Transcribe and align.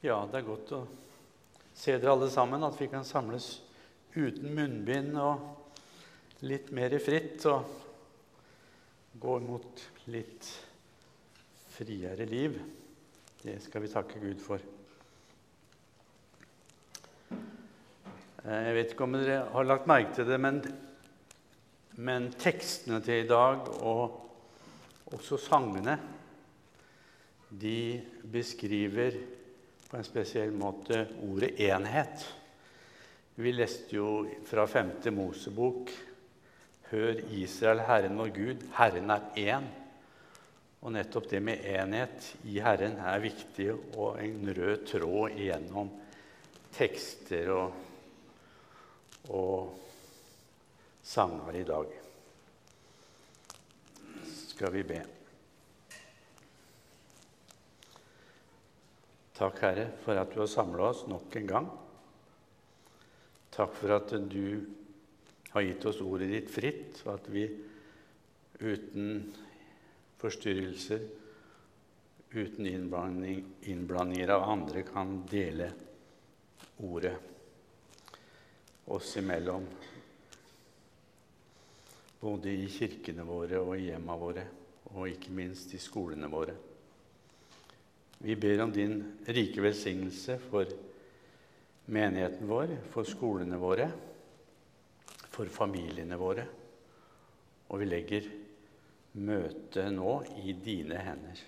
Ja, 0.00 0.22
det 0.24 0.38
er 0.38 0.46
godt 0.46 0.70
å 0.72 0.76
se 1.76 1.92
dere 1.92 2.14
alle 2.14 2.30
sammen, 2.32 2.62
at 2.64 2.78
vi 2.80 2.86
kan 2.88 3.04
samles 3.04 3.58
uten 4.14 4.46
munnbind 4.56 5.12
og 5.20 6.46
litt 6.48 6.70
mer 6.72 6.94
fritt 7.04 7.44
og 7.50 7.66
gå 9.20 9.34
mot 9.44 9.82
litt 10.08 10.46
friere 11.74 12.24
liv. 12.30 12.56
Det 13.42 13.58
skal 13.60 13.84
vi 13.84 13.90
takke 13.92 14.22
Gud 14.22 14.40
for. 14.40 14.64
Eh, 18.40 18.62
jeg 18.70 18.76
vet 18.78 18.94
ikke 18.94 19.04
om 19.04 19.18
dere 19.18 19.42
har 19.52 19.68
lagt 19.68 19.90
merke 19.90 20.14
til 20.16 20.30
det, 20.30 20.38
men, 20.40 20.62
men 22.00 22.30
tekstene 22.40 23.02
til 23.04 23.26
i 23.26 23.28
dag, 23.28 23.68
og 23.84 25.12
også 25.12 25.36
sangene, 25.44 25.98
de 27.52 28.00
beskriver 28.32 29.20
på 29.90 29.98
en 29.98 30.06
spesiell 30.06 30.52
måte 30.54 31.06
ordet 31.26 31.58
'enhet'. 31.58 32.26
Vi 33.34 33.52
leste 33.52 33.96
jo 33.96 34.26
fra 34.46 34.66
5. 34.66 35.10
Mosebok 35.10 35.90
Hør 36.90 37.20
Israel, 37.30 37.80
Herren 37.86 38.18
vår 38.18 38.32
Gud, 38.34 38.64
Herren 38.74 39.10
er 39.10 39.20
én. 39.36 39.66
Og 40.80 40.92
nettopp 40.92 41.28
det 41.30 41.42
med 41.42 41.62
enhet 41.64 42.32
i 42.44 42.58
Herren 42.58 42.96
er 42.98 43.22
viktig 43.22 43.68
og 43.96 44.18
en 44.24 44.50
rød 44.56 44.86
tråd 44.86 45.36
igjennom 45.36 45.90
tekster 46.74 47.50
og, 47.52 47.72
og 49.28 49.78
sanger 51.02 51.60
i 51.60 51.64
dag. 51.68 51.96
Skal 54.48 54.72
vi 54.72 54.82
be. 54.82 55.19
Takk, 59.40 59.62
Herre, 59.64 59.86
for 60.04 60.18
at 60.20 60.34
du 60.34 60.42
har 60.42 60.50
samla 60.52 60.90
oss 60.90 61.06
nok 61.08 61.36
en 61.40 61.46
gang. 61.48 61.68
Takk 63.56 63.72
for 63.72 63.94
at 63.94 64.12
du 64.28 64.66
har 65.54 65.64
gitt 65.64 65.86
oss 65.88 66.02
ordet 66.04 66.28
ditt 66.28 66.52
fritt, 66.52 67.00
og 67.06 67.14
at 67.14 67.30
vi 67.32 67.46
uten 68.60 69.32
forstyrrelser, 70.20 71.08
uten 72.36 72.68
innblanding, 72.68 73.40
innblandinger 73.72 74.36
av 74.36 74.44
andre, 74.52 74.84
kan 74.84 75.22
dele 75.32 75.72
ordet 76.84 77.16
oss 78.92 79.16
imellom. 79.24 79.64
Både 82.20 82.52
i 82.60 82.68
kirkene 82.68 83.24
våre 83.24 83.64
og 83.64 83.78
i 83.78 83.88
hjemma 83.88 84.20
våre, 84.20 84.50
og 84.92 85.08
ikke 85.08 85.32
minst 85.32 85.72
i 85.72 85.80
skolene 85.80 86.28
våre. 86.28 86.69
Vi 88.22 88.36
ber 88.36 88.60
om 88.62 88.72
din 88.72 88.98
rike 89.24 89.62
velsignelse 89.64 90.36
for 90.50 90.68
menigheten 91.88 92.48
vår, 92.48 92.74
for 92.92 93.08
skolene 93.08 93.56
våre, 93.56 93.86
for 95.32 95.48
familiene 95.48 96.18
våre. 96.20 96.44
Og 97.70 97.80
vi 97.80 97.88
legger 97.88 98.28
møtet 99.24 99.88
nå 99.94 100.12
i 100.42 100.52
dine 100.52 101.00
hender. 101.00 101.40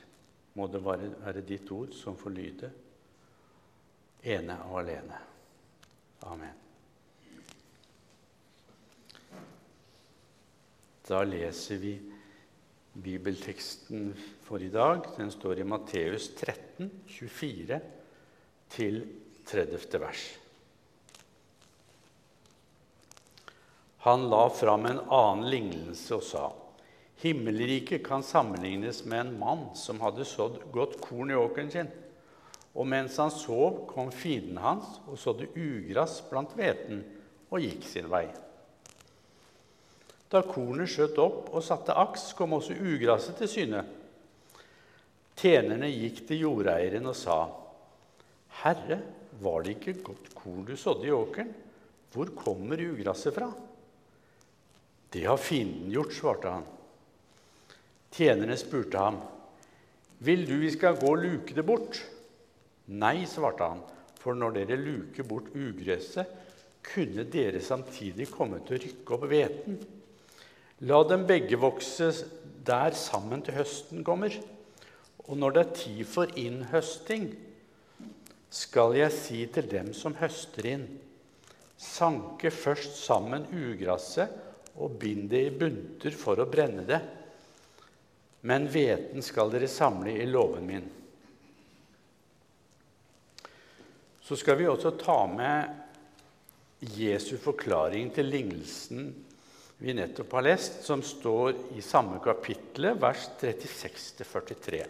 Må 0.57 0.69
det 0.73 0.81
være, 0.85 1.45
ditt 1.45 1.69
ord 1.73 1.93
som 1.97 2.17
får 2.17 2.35
lyde, 2.39 2.73
ene 4.33 4.57
og 4.71 4.81
alene. 4.81 5.21
Amen. 6.33 6.59
Da 11.05 11.21
leser 11.27 11.81
vi 11.83 11.95
Bibelteksten 12.93 14.13
for 14.45 14.61
i 14.61 14.69
dag 14.69 15.07
den 15.17 15.31
står 15.33 15.63
i 15.63 15.65
Matteus 15.65 16.29
13, 16.37 16.91
24 17.09 17.81
til 18.73 18.99
30. 19.49 20.01
vers. 20.03 20.25
Han 24.03 24.27
la 24.29 24.43
fram 24.51 24.87
en 24.91 25.01
annen 25.09 25.49
lignelse 25.49 26.19
og 26.19 26.27
sa:" 26.27 26.51
Himmelriket 27.23 28.03
kan 28.03 28.23
sammenlignes 28.23 29.05
med 29.05 29.21
en 29.21 29.37
mann 29.39 29.61
som 29.79 30.01
hadde 30.03 30.27
sådd 30.27 30.59
godt 30.75 30.97
korn 31.01 31.31
i 31.31 31.39
åkeren 31.39 31.71
sin. 31.71 31.91
Og 32.75 32.89
mens 32.89 33.17
han 33.17 33.31
sov, 33.31 33.85
kom 33.87 34.11
fienden 34.11 34.59
hans 34.59 34.99
og 35.07 35.19
sådde 35.19 35.53
ugress 35.55 36.19
blant 36.31 36.57
hveten 36.59 37.05
og 37.53 37.63
gikk 37.63 37.87
sin 37.87 38.11
vei. 38.11 38.27
Da 40.33 40.41
kornet 40.49 40.89
skjøt 40.89 41.19
opp 41.21 41.51
og 41.53 41.65
satte 41.65 41.93
aks, 41.93 42.31
kom 42.37 42.55
også 42.57 42.73
ugraset 42.73 43.37
til 43.37 43.51
syne. 43.53 43.83
Tjenerne 45.37 45.91
gikk 45.93 46.23
til 46.29 46.41
jordeieren 46.47 47.09
og 47.11 47.17
sa, 47.17 47.37
'Herre, 48.63 49.01
var 49.43 49.63
det 49.63 49.77
ikke 49.77 50.03
godt 50.07 50.35
korn 50.35 50.65
du 50.65 50.77
sådde 50.77 51.07
i 51.07 51.13
åkeren? 51.13 51.53
Hvor 52.13 52.33
kommer 52.37 52.81
ugraset 52.81 53.35
fra?' 53.35 53.53
'Det 55.13 55.27
har 55.27 55.37
fienden 55.37 55.93
gjort', 55.93 56.17
svarte 56.17 56.49
han. 56.49 56.65
Tjenerne 58.13 58.57
spurte 58.57 58.99
ham, 58.99 59.21
'Vil 60.21 60.47
du 60.49 60.57
vi 60.57 60.71
skal 60.71 60.97
gå 60.97 61.13
og 61.13 61.19
luke 61.19 61.55
det 61.55 61.67
bort?' 61.67 62.05
'Nei', 62.89 63.27
svarte 63.27 63.65
han, 63.69 63.81
'for 64.17 64.35
når 64.35 64.51
dere 64.51 64.77
luker 64.77 65.25
bort 65.25 65.53
ugresset, 65.55 66.27
kunne 66.83 67.25
dere 67.25 67.61
samtidig 67.61 68.31
komme 68.31 68.61
til 68.65 68.77
å 68.77 68.83
rykke 68.83 69.15
opp 69.15 69.29
hveten.' 69.29 70.02
La 70.83 70.99
dem 71.07 71.29
begge 71.29 71.59
vokse 71.63 72.11
der 72.67 72.95
sammen 72.99 73.43
til 73.47 73.55
høsten 73.61 74.03
kommer. 74.07 74.35
Og 75.29 75.39
når 75.39 75.55
det 75.55 75.63
er 75.63 75.77
tid 75.79 76.05
for 76.11 76.39
innhøsting, 76.39 77.29
skal 78.53 78.97
jeg 78.99 79.15
si 79.15 79.45
til 79.55 79.69
dem 79.71 79.93
som 79.97 80.17
høster 80.19 80.67
inn, 80.75 80.89
sanke 81.79 82.51
først 82.53 82.99
sammen 83.01 83.47
ugraset 83.49 84.35
og 84.77 84.99
bind 85.01 85.31
det 85.31 85.45
i 85.47 85.55
bunter 85.55 86.19
for 86.19 86.43
å 86.43 86.49
brenne 86.51 86.85
det. 86.89 87.01
Men 88.43 88.67
hveten 88.67 89.23
skal 89.23 89.55
dere 89.55 89.71
samle 89.71 90.17
i 90.19 90.27
låven 90.27 90.67
min. 90.67 90.91
Så 94.23 94.37
skal 94.39 94.59
vi 94.59 94.67
også 94.67 94.97
ta 94.99 95.21
med 95.31 96.91
Jesu 96.99 97.37
forklaring 97.39 98.11
til 98.15 98.27
lignelsen 98.27 99.13
vi 99.83 99.95
nettopp 99.95 100.33
har 100.33 100.45
lest, 100.47 100.85
som 100.87 101.01
står 101.03 101.57
i 101.75 101.83
samme 101.83 102.21
kapittel, 102.23 102.93
vers 103.03 103.25
36-43. 103.41 104.85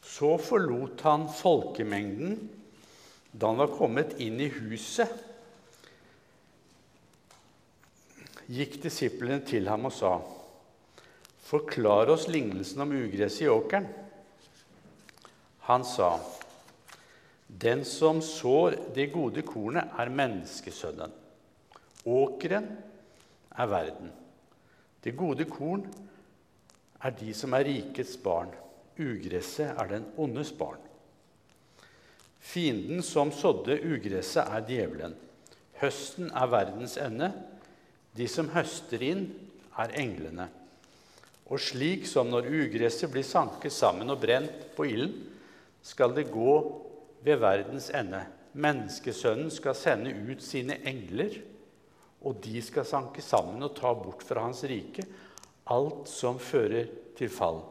Så 0.00 0.30
forlot 0.40 1.02
han 1.04 1.26
folkemengden 1.28 2.38
da 3.32 3.50
han 3.50 3.60
var 3.60 3.74
kommet 3.76 4.14
inn 4.24 4.40
i 4.40 4.48
huset. 4.54 5.10
Gikk 8.48 8.78
disiplene 8.86 9.44
til 9.44 9.68
ham 9.68 9.84
og 9.90 9.92
sa, 9.92 10.14
'Forklar 11.44 12.08
oss 12.08 12.24
lignelsen 12.28 12.80
om 12.80 12.96
ugresset 12.96 13.44
i 13.44 13.52
åkeren.' 13.52 13.90
Han 15.68 15.84
sa, 15.84 16.20
'Den 17.48 17.84
som 17.84 18.22
sår 18.22 18.94
det 18.94 19.12
gode 19.12 19.42
kornet, 19.42 19.92
er 19.98 20.08
menneskesønnen.' 20.08 21.20
Åkeren 22.06 22.68
er 23.58 23.70
verden. 23.70 24.12
Det 25.04 25.16
gode 25.16 25.44
korn 25.44 25.84
er 27.04 27.12
de 27.18 27.34
som 27.36 27.54
er 27.54 27.66
rikets 27.68 28.16
barn. 28.16 28.52
Ugresset 28.98 29.74
er 29.74 29.90
den 29.90 30.06
ondes 30.16 30.52
barn. 30.56 30.80
Fienden 32.44 33.02
som 33.02 33.32
sådde 33.32 33.80
ugresset, 33.82 34.44
er 34.44 34.66
djevelen. 34.68 35.14
Høsten 35.80 36.30
er 36.30 36.50
verdens 36.52 36.96
ende. 37.00 37.32
De 38.16 38.28
som 38.28 38.50
høster 38.54 39.02
inn, 39.02 39.26
er 39.80 39.96
englene. 39.98 40.46
Og 41.50 41.60
slik 41.60 42.06
som 42.06 42.30
når 42.30 42.46
ugresset 42.46 43.10
blir 43.12 43.26
sanket 43.26 43.74
sammen 43.74 44.12
og 44.12 44.20
brent 44.22 44.68
på 44.76 44.86
ilden, 44.88 45.16
skal 45.84 46.14
det 46.16 46.30
gå 46.32 46.54
ved 47.24 47.40
verdens 47.42 47.90
ende. 47.92 48.22
Menneskesønnen 48.54 49.50
skal 49.50 49.74
sende 49.76 50.14
ut 50.14 50.44
sine 50.44 50.78
engler 50.86 51.40
og 52.24 52.40
de 52.44 52.62
skal 52.64 52.86
sanke 52.88 53.22
sammen 53.22 53.62
og 53.62 53.76
ta 53.76 53.92
bort 53.96 54.24
fra 54.24 54.46
hans 54.46 54.64
rike 54.68 55.04
alt 55.64 56.08
som 56.10 56.38
fører 56.40 56.88
til 57.16 57.30
fall, 57.32 57.62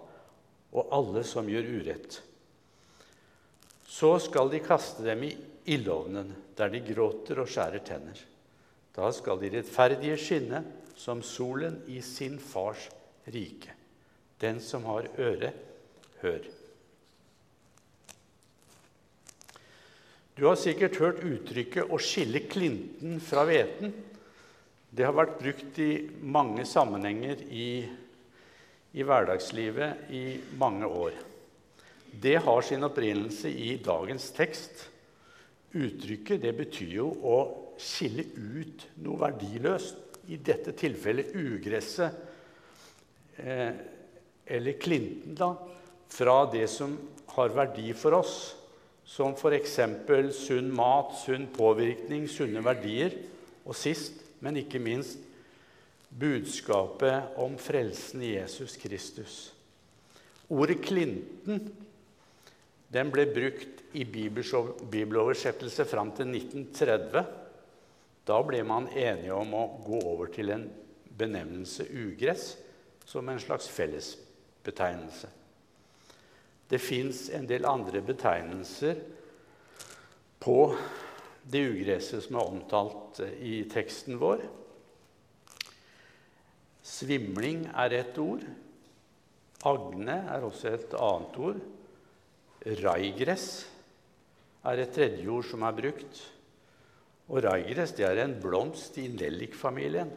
og 0.73 0.93
alle 0.95 1.23
som 1.27 1.49
gjør 1.49 1.69
urett. 1.77 2.19
Så 3.85 4.15
skal 4.23 4.49
de 4.49 4.61
kaste 4.63 5.05
dem 5.05 5.25
i 5.27 5.33
ildovnen, 5.69 6.31
der 6.57 6.71
de 6.73 6.81
gråter 6.85 7.43
og 7.43 7.49
skjærer 7.49 7.83
tenner. 7.85 8.17
Da 8.93 9.11
skal 9.13 9.39
de 9.41 9.51
rettferdige 9.53 10.17
skinne 10.21 10.63
som 10.97 11.21
solen 11.25 11.79
i 11.89 12.01
sin 12.05 12.39
fars 12.41 12.87
rike. 13.29 13.73
Den 14.41 14.59
som 14.61 14.85
har 14.89 15.07
øre, 15.21 15.53
hør. 16.21 16.43
Du 20.33 20.47
har 20.47 20.57
sikkert 20.57 20.97
hørt 20.97 21.21
uttrykket 21.21 21.85
'å 21.85 21.99
skille 22.01 22.41
klinten 22.49 23.19
fra 23.21 23.45
hveten'. 23.45 23.93
Det 24.93 25.05
har 25.07 25.15
vært 25.17 25.39
brukt 25.39 25.77
i 25.81 25.91
mange 26.21 26.67
sammenhenger 26.69 27.39
i, 27.49 27.81
i 28.93 29.05
hverdagslivet 29.05 30.11
i 30.13 30.25
mange 30.61 30.85
år. 30.85 31.15
det 32.13 32.35
har 32.45 32.61
sin 32.61 32.85
opprinnelse 32.85 33.49
i 33.49 33.77
dagens 33.81 34.27
tekst. 34.37 34.83
Uttrykket 35.73 36.43
det 36.43 36.51
betyr 36.53 36.91
jo 36.99 37.07
å 37.25 37.37
skille 37.81 38.27
ut 38.37 38.85
noe 39.01 39.17
verdiløst. 39.23 39.97
I 40.29 40.37
dette 40.37 40.71
tilfellet 40.77 41.33
ugresset, 41.35 42.13
eh, 43.37 43.73
eller 44.45 44.77
klinten, 44.79 45.33
da, 45.35 45.55
fra 46.07 46.45
det 46.53 46.69
som 46.69 46.93
har 47.33 47.49
verdi 47.49 47.89
for 47.97 48.21
oss, 48.21 48.55
som 49.03 49.33
f.eks. 49.33 49.79
sunn 50.37 50.69
mat, 50.71 51.17
sunn 51.25 51.49
påvirkning, 51.51 52.29
sunne 52.29 52.61
verdier, 52.63 53.17
og 53.65 53.75
sist, 53.75 54.22
men 54.43 54.59
ikke 54.59 54.81
minst, 54.83 55.21
budskapet 56.13 57.37
om 57.41 57.55
frelsen 57.57 58.21
i 58.21 58.35
Jesus 58.35 58.75
Kristus. 58.77 59.53
Ordet 60.53 60.83
'klinten' 60.83 61.71
den 62.93 63.09
ble 63.09 63.25
brukt 63.25 63.81
i 63.97 64.03
bibeloversettelse 64.05 65.85
fram 65.89 66.11
til 66.13 66.29
1930. 66.29 67.23
Da 68.27 68.41
ble 68.45 68.59
man 68.63 68.85
enige 68.87 69.33
om 69.33 69.55
å 69.57 69.63
gå 69.85 70.01
over 70.11 70.29
til 70.29 70.51
en 70.53 70.67
benevnelse 71.17 71.87
'ugress' 71.89 72.53
som 73.05 73.29
en 73.29 73.39
slags 73.39 73.67
fellesbetegnelse. 73.67 75.27
Det 76.69 76.81
fins 76.81 77.29
en 77.29 77.47
del 77.49 77.65
andre 77.65 78.01
betegnelser 78.01 79.01
på 80.39 80.75
det 81.43 81.63
ugresset 81.73 82.23
som 82.25 82.37
er 82.39 82.51
omtalt 82.51 83.19
i 83.43 83.63
teksten 83.71 84.19
vår. 84.21 84.43
Svimling 86.83 87.65
er 87.71 87.95
ett 87.99 88.17
ord. 88.19 88.43
Agne 89.67 90.17
er 90.31 90.43
også 90.43 90.73
et 90.73 90.95
annet 90.99 91.39
ord. 91.39 91.61
Raigress 92.83 93.47
er 94.67 94.79
et 94.83 94.93
tredje 94.95 95.27
ord 95.31 95.47
som 95.47 95.63
er 95.67 95.77
brukt. 95.77 96.21
Og 97.31 97.43
raigress 97.43 97.95
er 98.03 98.19
en 98.23 98.35
blomst 98.43 98.99
i 98.99 99.07
nellikfamilien. 99.11 100.11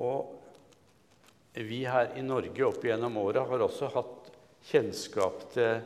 Og 0.00 0.32
vi 1.56 1.84
her 1.88 2.12
i 2.16 2.24
Norge 2.24 2.64
opp 2.66 2.84
gjennom 2.84 3.16
åra 3.20 3.46
har 3.48 3.64
også 3.64 3.88
hatt 3.94 4.32
kjennskap 4.68 5.46
til 5.54 5.78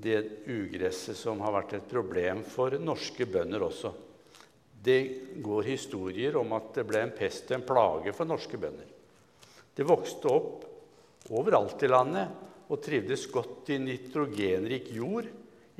det 0.00 0.20
ugresset 0.48 1.18
som 1.18 1.40
har 1.44 1.54
vært 1.58 1.74
et 1.76 1.90
problem 1.90 2.42
for 2.46 2.76
norske 2.80 3.26
bønder 3.28 3.64
også. 3.66 3.92
Det 4.80 5.00
går 5.44 5.66
historier 5.68 6.38
om 6.40 6.54
at 6.56 6.72
det 6.78 6.86
ble 6.88 7.02
en 7.04 7.12
pest 7.16 7.50
og 7.50 7.58
en 7.58 7.66
plage 7.68 8.14
for 8.16 8.28
norske 8.28 8.60
bønder. 8.60 8.86
Det 9.76 9.86
vokste 9.86 10.30
opp 10.32 10.64
overalt 11.36 11.82
i 11.84 11.90
landet 11.90 12.70
og 12.70 12.80
trivdes 12.82 13.26
godt 13.32 13.72
i 13.74 13.80
nitrogenrik 13.82 14.88
jord, 14.94 15.28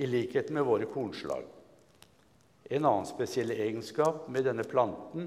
i 0.01 0.07
likhet 0.09 0.49
med 0.55 0.65
våre 0.65 0.87
kornslag. 0.89 1.45
En 2.71 2.87
annen 2.87 3.09
spesiell 3.09 3.51
egenskap 3.53 4.29
med 4.33 4.47
denne 4.49 4.65
planten 4.65 5.27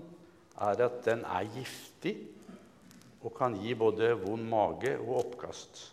er 0.64 0.86
at 0.86 1.02
den 1.06 1.22
er 1.28 1.50
giftig 1.54 2.16
og 3.24 3.34
kan 3.38 3.56
gi 3.62 3.76
både 3.78 4.14
vond 4.22 4.48
mage 4.50 4.96
og 4.98 5.20
oppkast. 5.22 5.93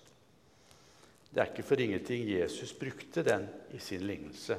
Det 1.31 1.41
er 1.41 1.53
ikke 1.53 1.67
for 1.67 1.81
ingenting 1.81 2.27
Jesus 2.27 2.73
brukte 2.75 3.23
den 3.27 3.47
i 3.75 3.79
sin 3.79 4.03
lignelse. 4.03 4.59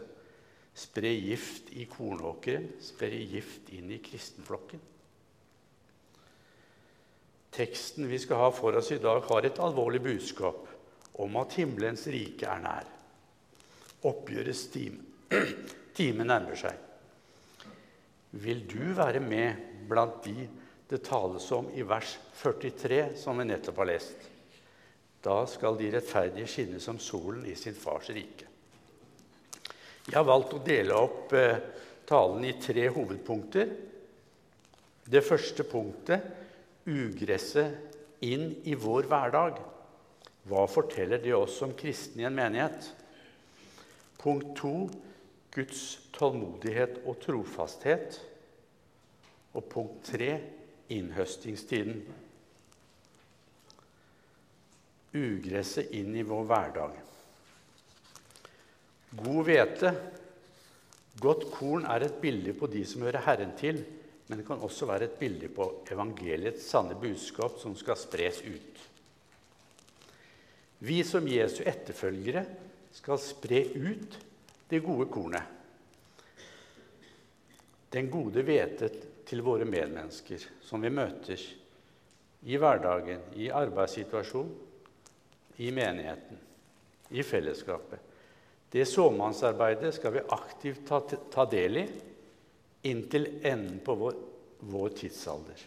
Spre 0.74 1.12
gift 1.20 1.74
i 1.76 1.84
kornåkeren, 1.92 2.70
spre 2.80 3.12
gift 3.28 3.74
inn 3.76 3.92
i 3.92 4.00
kristenflokken. 4.04 4.80
Teksten 7.52 8.08
vi 8.08 8.20
skal 8.24 8.40
ha 8.40 8.52
for 8.56 8.78
oss 8.80 8.94
i 8.96 9.02
dag, 9.04 9.20
har 9.28 9.46
et 9.46 9.60
alvorlig 9.60 10.00
budskap 10.06 10.70
om 11.20 11.36
at 11.42 11.58
himmelens 11.60 12.06
rike 12.08 12.48
er 12.48 12.64
nær. 12.64 12.88
Oppgjørets 14.08 14.64
time, 14.72 15.04
time 15.98 16.24
nærmer 16.24 16.56
seg. 16.56 16.88
Vil 18.32 18.64
du 18.64 18.94
være 18.96 19.20
med 19.20 19.60
blant 19.92 20.24
de 20.24 20.48
det 20.92 21.02
tales 21.04 21.46
om 21.56 21.68
i 21.76 21.84
vers 21.88 22.16
43, 22.40 23.04
som 23.20 23.40
vi 23.40 23.48
nettopp 23.52 23.84
har 23.84 23.92
lest? 23.92 24.32
Da 25.22 25.44
skal 25.50 25.78
de 25.78 25.92
rettferdige 25.94 26.50
skinne 26.50 26.80
som 26.82 26.98
solen 27.00 27.46
i 27.46 27.56
sin 27.56 27.78
fars 27.78 28.10
rike. 28.14 28.48
Jeg 30.08 30.18
har 30.18 30.26
valgt 30.26 30.56
å 30.58 30.64
dele 30.66 30.98
opp 30.98 31.34
eh, 31.38 31.60
talen 32.10 32.46
i 32.50 32.56
tre 32.62 32.88
hovedpunkter. 32.90 33.76
Det 35.06 35.22
første 35.26 35.66
punktet 35.70 36.26
ugresset 36.90 38.24
inn 38.26 38.50
i 38.66 38.74
vår 38.74 39.06
hverdag. 39.12 39.62
Hva 40.50 40.66
forteller 40.70 41.22
det 41.22 41.36
oss 41.38 41.60
som 41.62 41.76
kristne 41.78 42.24
i 42.24 42.28
en 42.30 42.38
menighet? 42.38 42.90
Punkt 44.22 44.56
to 44.58 44.74
Guds 45.54 45.84
tålmodighet 46.16 47.04
og 47.06 47.20
trofasthet. 47.22 48.18
Og 49.54 49.70
punkt 49.70 50.02
tre 50.14 50.34
innhøstingstiden. 50.92 52.02
Ugresset 55.14 55.92
inn 55.92 56.16
i 56.16 56.24
vår 56.24 56.46
hverdag. 56.48 57.00
God 59.12 59.42
hvete, 59.44 59.92
godt 61.20 61.50
korn, 61.52 61.84
er 61.84 62.06
et 62.06 62.22
bilde 62.22 62.54
på 62.56 62.70
de 62.72 62.86
som 62.88 63.04
hører 63.04 63.26
Herren 63.26 63.52
til, 63.60 63.82
men 64.28 64.40
det 64.40 64.46
kan 64.48 64.64
også 64.64 64.88
være 64.88 65.10
et 65.10 65.18
bilde 65.20 65.50
på 65.52 65.68
evangeliets 65.92 66.70
sanne 66.72 66.96
budskap 66.96 67.60
som 67.60 67.76
skal 67.76 68.00
spres 68.00 68.40
ut. 68.48 68.84
Vi 70.88 71.02
som 71.04 71.28
Jesu 71.28 71.60
etterfølgere 71.68 72.46
skal 72.96 73.20
spre 73.20 73.66
ut 73.76 74.16
det 74.72 74.80
gode 74.86 75.10
kornet. 75.12 75.44
Den 77.92 78.08
gode 78.08 78.48
hvete 78.48 78.88
til 79.28 79.44
våre 79.44 79.68
medmennesker 79.68 80.48
som 80.64 80.82
vi 80.82 80.90
møter 80.96 81.44
i 82.48 82.58
hverdagen, 82.58 83.28
i 83.36 83.52
arbeidssituasjonen, 83.52 84.71
i 85.62 85.72
menigheten, 85.72 86.38
i 87.10 87.24
fellesskapet. 87.24 88.00
Det 88.72 88.86
såmannsarbeidet 88.86 89.94
skal 89.94 90.14
vi 90.14 90.24
aktivt 90.30 90.88
ta, 90.88 91.00
ta 91.32 91.46
del 91.46 91.78
i 91.78 91.84
inntil 92.82 93.28
enden 93.44 93.80
på 93.86 93.96
vår, 93.96 94.16
vår 94.60 94.90
tidsalder. 94.90 95.66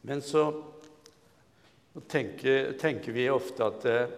Men 0.00 0.22
så 0.22 0.44
tenker, 2.06 2.72
tenker 2.72 3.12
vi 3.12 3.30
ofte 3.30 3.64
at 3.64 3.88
eh, 3.88 4.16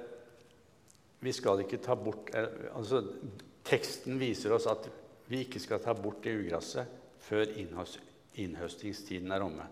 vi 1.23 1.33
skal 1.33 1.63
ikke 1.63 1.79
ta 1.85 1.95
bort 1.95 2.35
eh, 2.35 2.73
altså 2.75 3.05
Teksten 3.67 4.19
viser 4.19 4.53
oss 4.55 4.67
at 4.71 4.85
vi 5.27 5.41
ikke 5.43 5.59
skal 5.63 5.81
ta 5.83 5.95
bort 5.99 6.21
det 6.23 6.35
ugresset 6.39 6.91
før 7.27 7.51
innhøstingstiden 8.43 9.33
er 9.33 9.45
omme. 9.45 9.67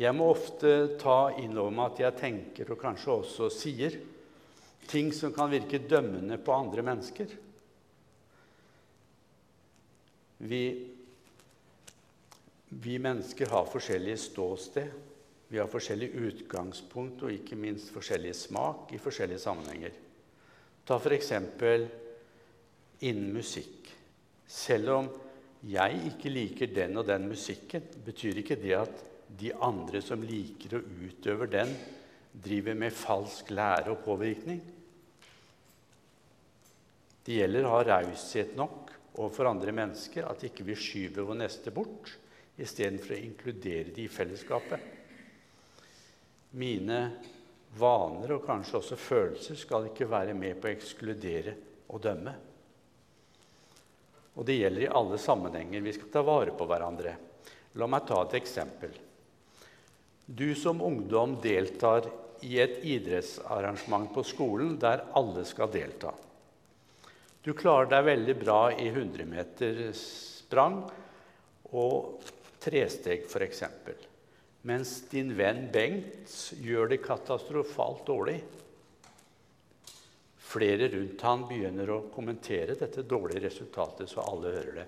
Jeg 0.00 0.10
må 0.16 0.26
ofte 0.32 0.96
ta 0.98 1.36
inn 1.38 1.54
over 1.54 1.70
meg 1.74 1.92
at 1.92 2.02
jeg 2.02 2.18
tenker 2.18 2.72
og 2.74 2.80
kanskje 2.80 3.14
også 3.14 3.50
sier 3.52 3.94
ting 4.90 5.12
som 5.14 5.32
kan 5.34 5.52
virke 5.52 5.78
dømmende 5.78 6.38
på 6.42 6.54
andre 6.54 6.82
mennesker. 6.84 7.30
Vi, 10.44 10.62
vi 12.68 12.98
mennesker 12.98 13.54
har 13.54 13.70
forskjellige 13.70 14.18
ståsted. 14.26 14.90
Vi 15.48 15.60
har 15.60 15.70
forskjellig 15.70 16.10
utgangspunkt 16.18 17.22
og 17.22 17.32
ikke 17.32 17.56
minst 17.56 17.92
forskjellig 17.94 18.34
smak 18.34 18.90
i 18.96 18.98
forskjellige 18.98 19.44
sammenhenger. 19.44 19.94
Ta 20.84 20.98
f.eks. 20.98 21.30
innen 23.06 23.30
musikk. 23.32 23.92
Selv 24.50 24.90
om 24.98 25.08
jeg 25.64 26.00
ikke 26.10 26.32
liker 26.32 26.72
den 26.74 26.98
og 27.00 27.06
den 27.08 27.28
musikken, 27.30 27.84
betyr 28.04 28.40
ikke 28.42 28.58
det 28.60 28.74
at 28.76 29.04
de 29.40 29.52
andre 29.64 30.02
som 30.04 30.22
liker 30.22 30.78
og 30.78 30.88
utøver 31.06 31.50
den, 31.50 31.70
driver 32.34 32.74
med 32.74 32.92
falsk 32.92 33.50
lære 33.54 33.92
og 33.94 34.02
påvirkning. 34.04 34.60
Det 37.24 37.38
gjelder 37.38 37.64
å 37.64 37.76
ha 37.76 37.84
raushet 37.88 38.56
nok 38.58 38.90
overfor 39.14 39.48
andre 39.48 39.72
mennesker 39.72 40.26
at 40.28 40.42
ikke 40.44 40.66
vi 40.66 40.76
skyver 40.76 41.24
vår 41.24 41.38
neste 41.40 41.72
bort 41.74 42.10
istedenfor 42.60 43.14
å 43.14 43.22
inkludere 43.22 43.94
de 43.94 44.04
i 44.04 44.10
fellesskapet. 44.12 44.90
Mine 46.60 46.98
vaner 47.78 48.36
og 48.36 48.44
kanskje 48.46 48.78
også 48.78 48.98
følelser 49.00 49.58
skal 49.58 49.88
ikke 49.88 50.10
være 50.10 50.34
med 50.38 50.60
på 50.60 50.68
å 50.68 50.74
ekskludere 50.74 51.56
og 51.88 52.02
dømme. 52.04 52.34
Og 54.34 54.46
det 54.48 54.58
gjelder 54.58 54.86
i 54.86 54.92
alle 55.00 55.18
sammenhenger. 55.20 55.84
Vi 55.84 55.94
skal 55.94 56.10
ta 56.12 56.22
vare 56.26 56.54
på 56.56 56.66
hverandre. 56.66 57.14
La 57.78 57.88
meg 57.90 58.06
ta 58.08 58.20
et 58.24 58.36
eksempel. 58.40 58.94
Du 60.26 60.54
som 60.58 60.82
ungdom 60.82 61.36
deltar 61.42 62.08
i 62.44 62.58
et 62.60 62.80
idrettsarrangement 62.84 64.10
på 64.14 64.24
skolen 64.26 64.76
der 64.80 65.04
alle 65.16 65.44
skal 65.48 65.70
delta. 65.72 66.12
Du 67.44 67.52
klarer 67.52 67.90
deg 67.92 68.06
veldig 68.06 68.34
bra 68.40 68.60
i 68.72 68.88
100-metersprang 68.88 70.78
og 71.76 72.30
tresteg, 72.64 73.26
f.eks. 73.28 73.62
Mens 74.64 74.94
din 75.10 75.34
venn 75.36 75.66
Bengt 75.72 76.54
gjør 76.64 76.88
det 76.94 77.02
katastrofalt 77.04 78.06
dårlig. 78.08 78.38
Flere 80.54 80.86
rundt 80.88 81.22
han 81.26 81.48
begynner 81.48 81.90
å 81.90 82.02
kommentere 82.14 82.76
dette 82.78 83.02
dårlige 83.02 83.48
resultatet, 83.48 84.06
så 84.06 84.22
alle 84.22 84.52
hører 84.54 84.76
det. 84.78 84.84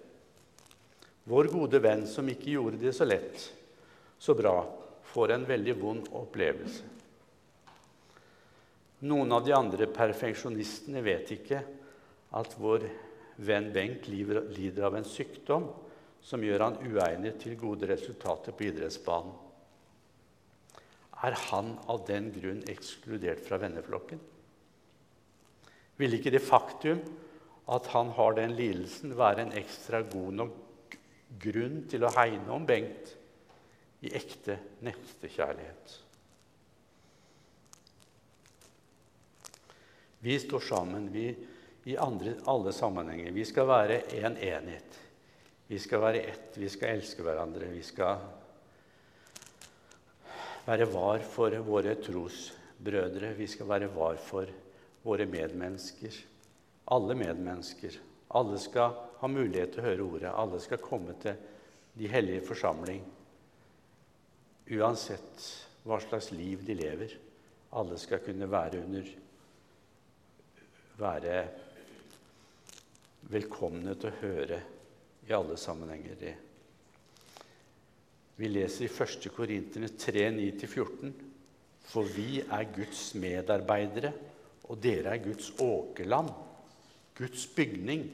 Vår 1.27 1.49
gode 1.51 1.81
venn 1.83 2.05
som 2.07 2.29
ikke 2.31 2.53
gjorde 2.53 2.79
det 2.85 2.93
så 2.95 3.07
lett, 3.09 3.49
så 4.19 4.37
bra, 4.39 4.61
får 5.11 5.33
en 5.35 5.47
veldig 5.49 5.75
vond 5.81 6.07
opplevelse. 6.15 6.93
Noen 9.11 9.35
av 9.35 9.43
de 9.45 9.57
andre 9.57 9.89
perfeksjonistene 9.91 11.03
vet 11.05 11.35
ikke 11.35 11.59
at 12.39 12.55
vår 12.63 12.87
venn 13.43 13.69
Bengt 13.75 14.07
lider 14.09 14.87
av 14.87 14.97
en 14.97 15.09
sykdom 15.09 15.67
som 16.23 16.47
gjør 16.47 16.63
han 16.63 16.79
uegnet 16.87 17.43
til 17.43 17.59
gode 17.59 17.91
resultater 17.91 18.55
på 18.55 18.69
idrettsbanen. 18.71 19.35
Er 21.27 21.37
han 21.51 21.75
av 21.91 22.07
den 22.07 22.31
grunn 22.35 22.63
ekskludert 22.71 23.43
fra 23.45 23.59
venneflokken? 23.61 24.23
Vil 25.97 26.17
ikke 26.19 26.33
det 26.35 26.45
faktum 26.45 27.01
at 27.73 27.87
han 27.95 28.13
har 28.15 28.37
den 28.37 28.55
lidelsen, 28.59 29.17
være 29.19 29.47
en 29.47 29.55
ekstra 29.59 30.03
god 30.07 30.41
nok 30.43 30.97
grunn 31.43 31.81
til 31.91 32.05
å 32.07 32.13
hegne 32.15 32.53
om 32.55 32.67
Bengt 32.69 33.15
i 34.07 34.13
ekte 34.15 34.59
nestekjærlighet? 34.87 35.97
Vi 40.27 40.37
står 40.43 40.63
sammen 40.65 41.11
vi, 41.13 41.29
i 41.87 41.95
andre, 42.03 42.35
alle 42.51 42.73
sammenhenger. 42.75 43.31
Vi 43.31 43.45
skal 43.47 43.69
være 43.69 44.01
en 44.19 44.35
enhet. 44.43 44.97
Vi 45.67 45.79
skal 45.79 46.03
være 46.03 46.23
ett. 46.33 46.57
Vi 46.59 46.69
skal 46.73 46.97
elske 46.97 47.23
hverandre. 47.23 47.69
Vi 47.71 47.83
skal 47.87 48.25
være 50.67 50.89
var 50.91 51.23
for 51.23 51.55
våre 51.67 51.95
trosbrødre. 52.03 53.33
Vi 53.39 53.47
skal 53.51 53.71
være 53.71 53.91
var 53.95 54.19
for 54.19 54.51
våre 55.07 55.27
medmennesker. 55.31 56.15
Alle 56.95 57.15
medmennesker. 57.19 57.99
Alle 58.35 58.59
skal 58.59 58.97
ha 59.21 59.31
mulighet 59.31 59.77
til 59.77 59.85
å 59.85 59.87
høre 59.87 60.07
ordet. 60.07 60.33
Alle 60.33 60.59
skal 60.63 60.83
komme 60.83 61.15
til 61.23 61.39
de 61.97 62.11
hellige 62.11 62.45
forsamling. 62.49 63.05
Uansett 64.77 65.47
hva 65.87 66.01
slags 66.03 66.33
liv 66.35 66.67
de 66.67 66.75
lever. 66.77 67.15
Alle 67.79 67.99
skal 68.03 68.25
kunne 68.25 68.51
være 68.51 68.83
under 68.83 69.15
være 70.97 71.37
velkomne 73.29 73.95
til 73.99 74.11
å 74.11 74.19
høre 74.23 74.59
i 75.27 75.35
alle 75.37 75.57
sammenhenger 75.61 76.19
det. 76.21 76.35
Vi 78.37 78.49
leser 78.51 78.87
i 78.87 78.93
1. 78.93 79.29
Korinterne 79.33 79.91
3, 79.97 80.29
9-14. 80.37 81.13
For 81.87 82.09
vi 82.11 82.41
er 82.43 82.67
Guds 82.75 83.13
medarbeidere, 83.15 84.11
og 84.67 84.81
dere 84.83 85.15
er 85.15 85.25
Guds 85.25 85.53
åkerland, 85.63 86.31
Guds 87.17 87.47
bygning. 87.57 88.07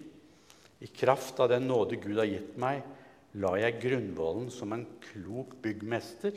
I 0.82 0.90
kraft 0.90 1.40
av 1.40 1.50
den 1.52 1.68
nåde 1.70 1.98
Gud 2.02 2.18
har 2.18 2.28
gitt 2.28 2.58
meg, 2.60 2.82
la 3.40 3.54
jeg 3.60 3.80
grunnvollen 3.80 4.50
som 4.52 4.74
en 4.74 4.84
klok 5.06 5.56
byggmester. 5.64 6.36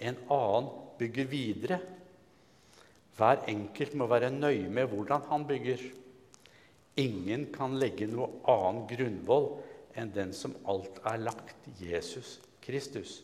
En 0.00 0.18
annen 0.32 0.70
bygger 1.00 1.28
videre. 1.28 1.80
Hver 3.16 3.44
enkelt 3.48 3.94
må 3.96 4.08
være 4.08 4.32
nøye 4.32 4.68
med 4.72 4.88
hvordan 4.92 5.24
han 5.30 5.46
bygger. 5.48 5.82
Ingen 7.00 7.48
kan 7.52 7.76
legge 7.80 8.08
noe 8.08 8.40
annen 8.48 8.86
grunnvoll 8.88 9.50
enn 9.96 10.12
den 10.12 10.32
som 10.36 10.54
alt 10.68 11.00
er 11.08 11.20
lagt, 11.20 11.56
Jesus 11.80 12.38
Kristus. 12.64 13.20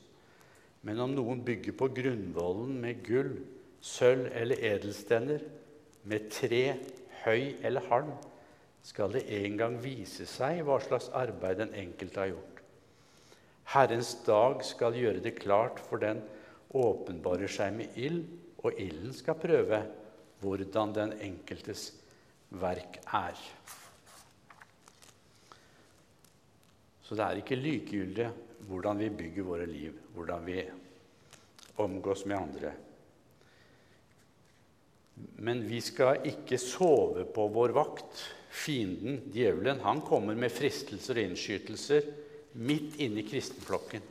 Men 0.82 1.00
om 1.04 1.12
noen 1.14 1.42
bygger 1.44 1.76
på 1.78 1.88
grunnvollen 1.94 2.78
med 2.82 3.02
gull, 3.06 3.34
sølv 3.82 4.28
eller 4.36 4.60
edelstener, 4.72 5.42
med 6.08 6.30
tre, 6.34 6.64
høy 7.22 7.58
eller 7.62 7.86
halm, 7.90 8.12
skal 8.82 9.14
det 9.14 9.28
en 9.30 9.58
gang 9.60 9.76
vise 9.82 10.26
seg 10.26 10.64
hva 10.66 10.80
slags 10.82 11.08
arbeid 11.14 11.60
den 11.62 11.74
enkelte 11.78 12.20
har 12.24 12.32
gjort. 12.32 12.62
Herrens 13.72 14.16
dag 14.26 14.64
skal 14.66 14.98
gjøre 14.98 15.22
det 15.22 15.36
klart, 15.38 15.78
for 15.78 16.02
den 16.02 16.22
åpenbarer 16.74 17.50
seg 17.50 17.76
med 17.76 17.98
ild 18.00 18.24
og 18.62 18.78
ilden 18.80 19.14
skal 19.14 19.38
prøve 19.38 19.82
hvordan 20.42 20.94
den 20.96 21.14
enkeltes 21.22 21.92
verk 22.62 22.98
er. 23.06 23.38
Så 27.02 27.16
det 27.18 27.24
er 27.24 27.42
ikke 27.42 27.60
likegyldig 27.60 28.28
hvordan 28.68 28.98
vi 29.02 29.10
bygger 29.10 29.46
våre 29.46 29.66
liv, 29.66 29.96
hvordan 30.14 30.46
vi 30.46 30.62
omgås 31.82 32.24
med 32.26 32.38
andre. 32.38 32.72
Men 35.42 35.62
vi 35.68 35.80
skal 35.84 36.26
ikke 36.28 36.58
sove 36.60 37.26
på 37.34 37.46
vår 37.52 37.74
vakt. 37.76 38.24
Fienden, 38.52 39.22
djevelen, 39.32 39.80
han 39.80 40.02
kommer 40.04 40.36
med 40.36 40.52
fristelser 40.52 41.16
og 41.16 41.30
innskytelser 41.30 42.10
midt 42.60 42.98
inne 43.00 43.22
i 43.22 43.26
kristenflokken. 43.26 44.04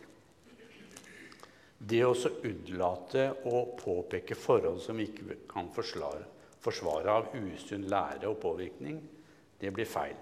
Det 1.78 2.02
å 2.06 2.14
unnlate 2.46 3.28
å 3.50 3.64
påpeke 3.78 4.38
forhold 4.38 4.82
som 4.82 4.98
vi 4.98 5.08
ikke 5.10 5.40
kan 5.50 5.70
forsvare, 5.74 6.26
forsvare 6.62 7.14
av 7.14 7.32
usunn 7.38 7.88
lære 7.90 8.30
og 8.30 8.38
påvirkning, 8.42 9.00
det 9.62 9.72
blir 9.74 9.90
feil. 9.90 10.18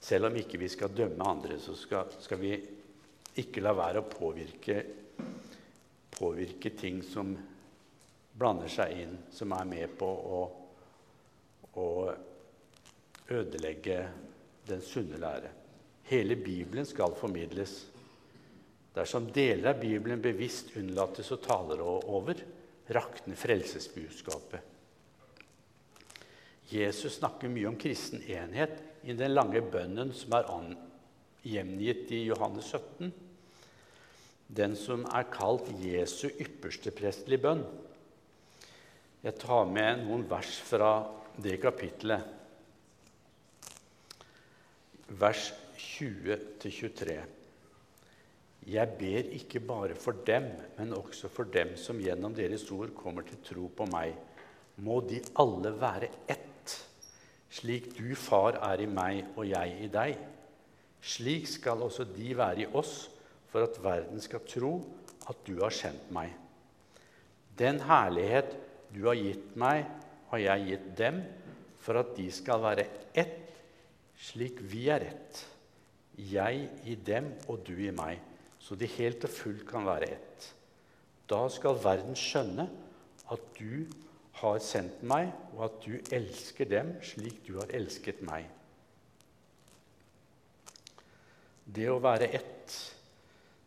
Selv 0.00 0.30
om 0.30 0.38
ikke 0.40 0.58
vi 0.58 0.70
skal 0.72 0.94
dømme 0.96 1.26
andre, 1.26 1.58
så 1.60 1.74
skal, 1.78 2.10
skal 2.22 2.40
vi 2.40 2.54
ikke 3.42 3.62
la 3.62 3.74
være 3.76 4.02
å 4.02 4.10
påvirke, 4.10 4.80
påvirke, 6.16 6.72
ting 6.78 7.02
som 7.06 7.34
blander 8.40 8.72
seg 8.72 8.96
inn, 9.02 9.16
som 9.30 9.52
er 9.52 9.68
med 9.68 9.96
på 10.00 10.08
å, 10.08 10.40
å 11.76 11.88
ødelegge 13.30 14.00
den 14.68 14.82
sunne 14.84 15.20
lære. 15.20 15.50
Hele 16.10 16.36
Bibelen 16.40 16.88
skal 16.88 17.14
formidles. 17.18 17.74
Dersom 18.96 19.28
deler 19.30 19.74
av 19.74 19.82
Bibelen 19.82 20.22
bevisst 20.22 20.72
unnlates 20.80 21.30
å 21.30 21.38
tale 21.42 21.76
over, 21.84 22.40
rakner 22.90 23.38
frelsesbudskapet. 23.38 24.66
Jesus 26.70 27.18
snakker 27.18 27.50
mye 27.50 27.68
om 27.70 27.78
kristen 27.78 28.22
enhet 28.30 28.78
i 29.02 29.14
den 29.18 29.34
lange 29.34 29.62
bønnen 29.62 30.12
som 30.14 30.36
er 30.38 30.50
gjengitt 31.46 32.10
i 32.14 32.24
Johannes 32.28 32.70
17. 32.70 33.10
Den 34.50 34.76
som 34.78 35.06
er 35.06 35.30
kalt 35.30 35.70
Jesu 35.82 36.28
ypperste 36.30 36.92
prestelige 36.94 37.42
bønn. 37.46 37.64
Jeg 39.20 39.36
tar 39.36 39.66
med 39.68 40.06
noen 40.06 40.22
vers 40.24 40.54
fra 40.64 40.94
det 41.36 41.58
kapitlet. 41.60 42.22
Vers 45.20 45.50
20-23. 45.76 47.16
Jeg 48.72 48.94
ber 48.96 49.28
ikke 49.36 49.60
bare 49.60 49.98
for 50.00 50.22
dem, 50.24 50.46
men 50.78 50.94
også 50.96 51.28
for 51.32 51.52
dem 51.52 51.74
som 51.76 52.00
gjennom 52.00 52.32
deres 52.36 52.64
ord 52.72 52.94
kommer 52.96 53.28
til 53.28 53.42
tro 53.44 53.66
på 53.76 53.88
meg. 53.92 54.14
Må 54.80 55.02
de 55.04 55.20
alle 55.42 55.74
være 55.76 56.08
ett, 56.24 56.76
slik 57.52 57.90
du, 57.98 58.14
Far, 58.16 58.56
er 58.70 58.86
i 58.86 58.88
meg 58.88 59.34
og 59.34 59.44
jeg 59.50 59.76
i 59.84 59.90
deg. 59.92 60.16
Slik 61.04 61.44
skal 61.58 61.84
også 61.84 62.08
de 62.08 62.32
være 62.40 62.64
i 62.64 62.70
oss, 62.72 63.10
for 63.52 63.68
at 63.68 63.76
verden 63.84 64.24
skal 64.24 64.48
tro 64.48 64.74
at 65.28 65.44
du 65.44 65.58
har 65.60 65.76
sendt 65.76 66.08
meg. 66.08 66.32
Den 67.60 67.84
herlighet 67.84 68.56
du 68.94 69.04
har 69.06 69.18
gitt 69.18 69.54
meg, 69.60 69.84
har 70.30 70.42
jeg 70.42 70.66
gitt 70.70 70.88
dem, 70.98 71.22
for 71.80 72.00
at 72.00 72.14
de 72.16 72.26
skal 72.34 72.62
være 72.62 72.86
ett, 73.18 73.38
slik 74.20 74.60
vi 74.60 74.88
er 74.92 75.06
ett. 75.10 75.44
Jeg 76.20 76.66
i 76.84 76.96
dem 77.00 77.30
og 77.48 77.62
du 77.64 77.76
i 77.80 77.94
meg 77.94 78.20
så 78.60 78.76
de 78.78 78.88
helt 78.98 79.24
og 79.24 79.32
fullt 79.32 79.64
kan 79.68 79.86
være 79.88 80.12
ett. 80.14 80.46
Da 81.30 81.40
skal 81.52 81.80
verden 81.80 82.16
skjønne 82.18 82.68
at 83.32 83.46
du 83.56 83.86
har 84.40 84.60
sendt 84.64 85.02
meg, 85.06 85.30
og 85.56 85.64
at 85.68 85.82
du 85.84 86.14
elsker 86.16 86.68
dem 86.68 86.94
slik 87.04 87.42
du 87.46 87.56
har 87.58 87.72
elsket 87.76 88.22
meg. 88.26 88.46
Det 91.70 91.86
å 91.90 92.00
være 92.02 92.30
ett, 92.34 92.76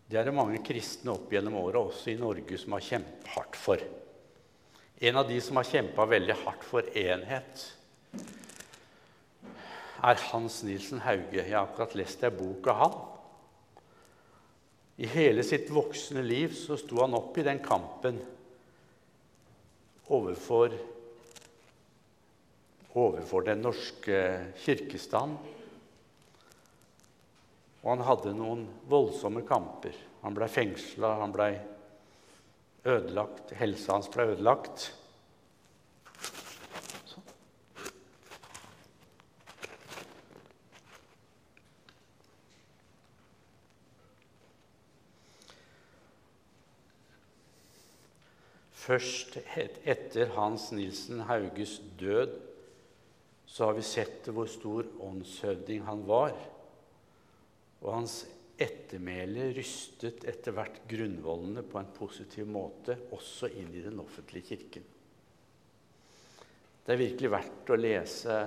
det 0.10 0.20
er 0.20 0.28
det 0.28 0.36
mange 0.36 0.60
kristne 0.66 1.14
opp 1.14 1.32
gjennom 1.32 1.56
året, 1.62 1.80
også 1.80 2.12
i 2.14 2.20
Norge, 2.20 2.58
som 2.60 2.76
har 2.76 2.84
kjempet 2.84 3.30
hardt 3.34 3.58
for. 3.58 3.84
En 5.04 5.18
av 5.20 5.28
de 5.28 5.42
som 5.44 5.58
har 5.60 5.68
kjempa 5.68 6.06
veldig 6.08 6.36
hardt 6.46 6.62
for 6.64 6.86
enhet, 6.96 7.64
er 10.04 10.22
Hans 10.30 10.62
Nilsen 10.64 11.02
Hauge. 11.04 11.42
Jeg 11.42 11.52
har 11.52 11.66
akkurat 11.66 11.96
lest 12.00 12.24
ei 12.24 12.32
bok 12.32 12.70
av 12.72 12.78
han. 12.80 12.96
I 15.04 15.10
hele 15.12 15.44
sitt 15.44 15.68
voksne 15.76 16.24
liv 16.24 16.56
så 16.56 16.78
sto 16.80 17.02
han 17.02 17.18
opp 17.20 17.36
i 17.36 17.44
den 17.44 17.60
kampen 17.66 18.22
overfor, 20.08 20.72
overfor 22.96 23.48
den 23.50 23.64
norske 23.68 24.24
kirkestand. 24.64 25.36
Og 27.84 27.92
han 27.92 28.08
hadde 28.08 28.36
noen 28.40 28.64
voldsomme 28.88 29.44
kamper. 29.52 30.00
Han 30.24 30.40
blei 30.40 30.48
fengsla, 30.48 31.18
han 31.20 31.36
blei 31.36 31.52
ødelagt. 32.86 33.54
Helsa 33.58 33.94
hans 33.94 34.10
ble 34.12 34.28
ødelagt. 34.34 34.92
Først 48.84 49.38
etter 49.88 50.34
Hans 50.36 50.72
Nilsen 50.76 51.22
Hauges 51.30 51.78
død 52.00 52.34
så 53.48 53.70
har 53.70 53.78
vi 53.78 53.84
sett 53.86 54.28
hvor 54.28 54.50
stor 54.50 54.88
åndshøvding 55.00 55.86
han 55.88 56.02
var. 56.08 56.34
Og 57.82 57.94
hans 57.94 58.26
ettermæle 58.62 59.50
rystet 59.58 60.26
etter 60.30 60.54
hvert 60.56 60.82
grunnvollene 60.90 61.64
på 61.66 61.80
en 61.80 61.94
positiv 61.96 62.48
måte, 62.50 62.96
også 63.16 63.50
inn 63.58 63.72
i 63.74 63.84
den 63.86 64.02
offentlige 64.04 64.54
kirken. 64.54 64.86
Det 66.84 66.94
er 66.94 67.00
virkelig 67.00 67.32
verdt 67.32 67.72
å 67.72 67.80
lese 67.80 68.38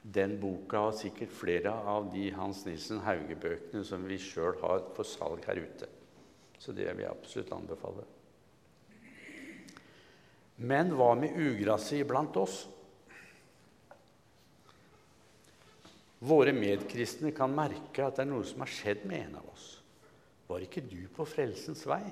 den 0.00 0.36
boka 0.40 0.86
og 0.88 0.96
sikkert 0.96 1.32
flere 1.32 1.72
av 1.72 2.08
de 2.12 2.28
Hans 2.36 2.62
Nilsen 2.66 3.02
Hauge-bøkene 3.04 3.84
som 3.84 4.04
vi 4.08 4.20
sjøl 4.20 4.56
har 4.62 4.84
for 4.96 5.08
salg 5.08 5.44
her 5.48 5.60
ute. 5.60 5.88
Så 6.60 6.72
det 6.76 6.88
vil 6.92 7.04
jeg 7.06 7.12
absolutt 7.12 7.52
anbefale. 7.56 8.04
Men 10.60 10.92
hva 10.92 11.14
med 11.16 11.36
ugraset 11.40 12.02
iblant 12.02 12.36
oss? 12.36 12.66
Våre 16.20 16.52
medkristne 16.52 17.32
kan 17.32 17.52
merke 17.56 18.04
at 18.04 18.18
det 18.18 18.26
er 18.26 18.28
noe 18.28 18.44
som 18.44 18.60
har 18.60 18.72
skjedd 18.72 19.06
med 19.08 19.22
en 19.24 19.38
av 19.40 19.46
oss. 19.54 19.68
Var 20.50 20.66
ikke 20.66 20.82
du 20.84 21.00
på 21.14 21.24
frelsens 21.28 21.86
vei? 21.88 22.02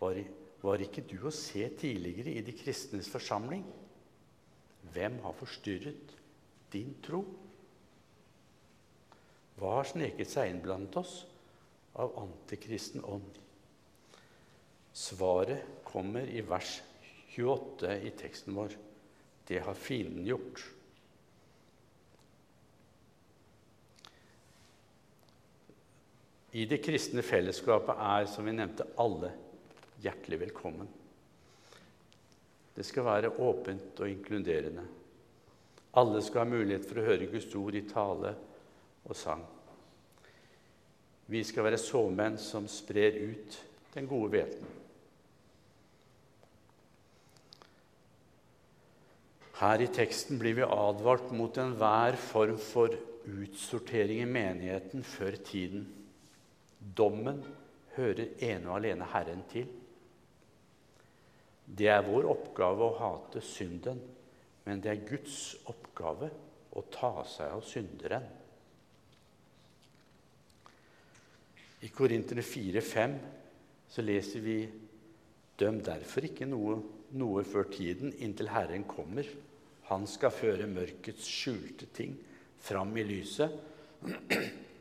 Var, 0.00 0.20
var 0.64 0.84
ikke 0.84 1.04
du 1.04 1.18
å 1.28 1.32
se 1.34 1.66
tidligere 1.76 2.32
i 2.32 2.44
de 2.46 2.54
kristnes 2.56 3.10
forsamling? 3.12 3.64
Hvem 4.94 5.18
har 5.24 5.36
forstyrret 5.36 6.14
din 6.72 6.94
tro? 7.04 7.20
Hva 9.58 9.78
har 9.78 9.88
sneket 9.90 10.30
seg 10.30 10.50
inn 10.50 10.62
blant 10.64 10.96
oss 10.98 11.18
av 12.00 12.16
antikristen 12.24 13.04
ånd? 13.04 13.36
Svaret 14.94 15.82
kommer 15.86 16.26
i 16.30 16.40
vers 16.46 16.78
28 17.34 17.98
i 18.06 18.14
teksten 18.16 18.54
vår. 18.56 18.74
Det 19.46 19.60
har 19.66 19.76
fienden 19.76 20.26
gjort. 20.26 20.62
I 26.54 26.68
det 26.70 26.78
kristne 26.84 27.22
fellesskapet 27.26 27.98
er, 27.98 28.28
som 28.30 28.46
vi 28.46 28.52
nevnte, 28.54 28.86
alle 29.02 29.32
hjertelig 30.04 30.38
velkommen. 30.44 30.86
Det 32.74 32.84
skal 32.86 33.06
være 33.08 33.32
åpent 33.42 33.98
og 33.98 34.10
inkluderende. 34.10 34.84
Alle 35.98 36.22
skal 36.22 36.44
ha 36.44 36.52
mulighet 36.52 36.86
for 36.86 37.00
å 37.00 37.06
høre 37.08 37.26
Guds 37.30 37.50
ord 37.58 37.74
i 37.78 37.82
tale 37.90 38.30
og 39.02 39.18
sang. 39.18 39.42
Vi 41.26 41.42
skal 41.46 41.66
være 41.66 41.80
såmenn 41.80 42.38
som 42.38 42.70
sprer 42.70 43.18
ut 43.18 43.58
den 43.96 44.06
gode 44.10 44.30
hveten. 44.36 44.70
Her 49.58 49.82
i 49.82 49.90
teksten 49.90 50.38
blir 50.38 50.54
vi 50.58 50.66
advart 50.66 51.34
mot 51.34 51.58
enhver 51.62 52.18
form 52.30 52.58
for 52.62 52.94
utsortering 53.24 54.22
i 54.22 54.30
menigheten 54.30 55.06
før 55.06 55.38
tiden. 55.50 55.86
Dommen 56.84 57.40
hører 57.94 58.34
ene 58.44 58.68
og 58.68 58.76
alene 58.76 59.08
Herren 59.12 59.44
til. 59.50 59.68
Det 61.64 61.88
er 61.88 62.04
vår 62.04 62.28
oppgave 62.28 62.84
å 62.84 62.96
hate 62.98 63.40
synden, 63.44 64.00
men 64.66 64.82
det 64.84 64.90
er 64.92 65.06
Guds 65.08 65.54
oppgave 65.70 66.28
å 66.76 66.82
ta 66.92 67.14
seg 67.28 67.54
av 67.54 67.62
synderen. 67.66 68.26
I 71.84 71.90
Korinterne 71.92 72.44
4,5 72.44 73.16
så 73.92 74.04
leser 74.04 74.44
vi 74.44 74.58
Døm 75.54 75.76
derfor 75.86 76.24
ikke 76.26 76.48
noe, 76.50 76.80
noe 77.14 77.44
før 77.46 77.68
tiden, 77.70 78.10
inntil 78.24 78.48
Herren 78.50 78.82
kommer. 78.90 79.28
Han 79.86 80.06
skal 80.10 80.32
føre 80.34 80.66
mørkets 80.66 81.28
skjulte 81.30 81.86
ting 81.94 82.16
fram 82.64 82.90
i 82.98 83.04
lyset 83.06 83.54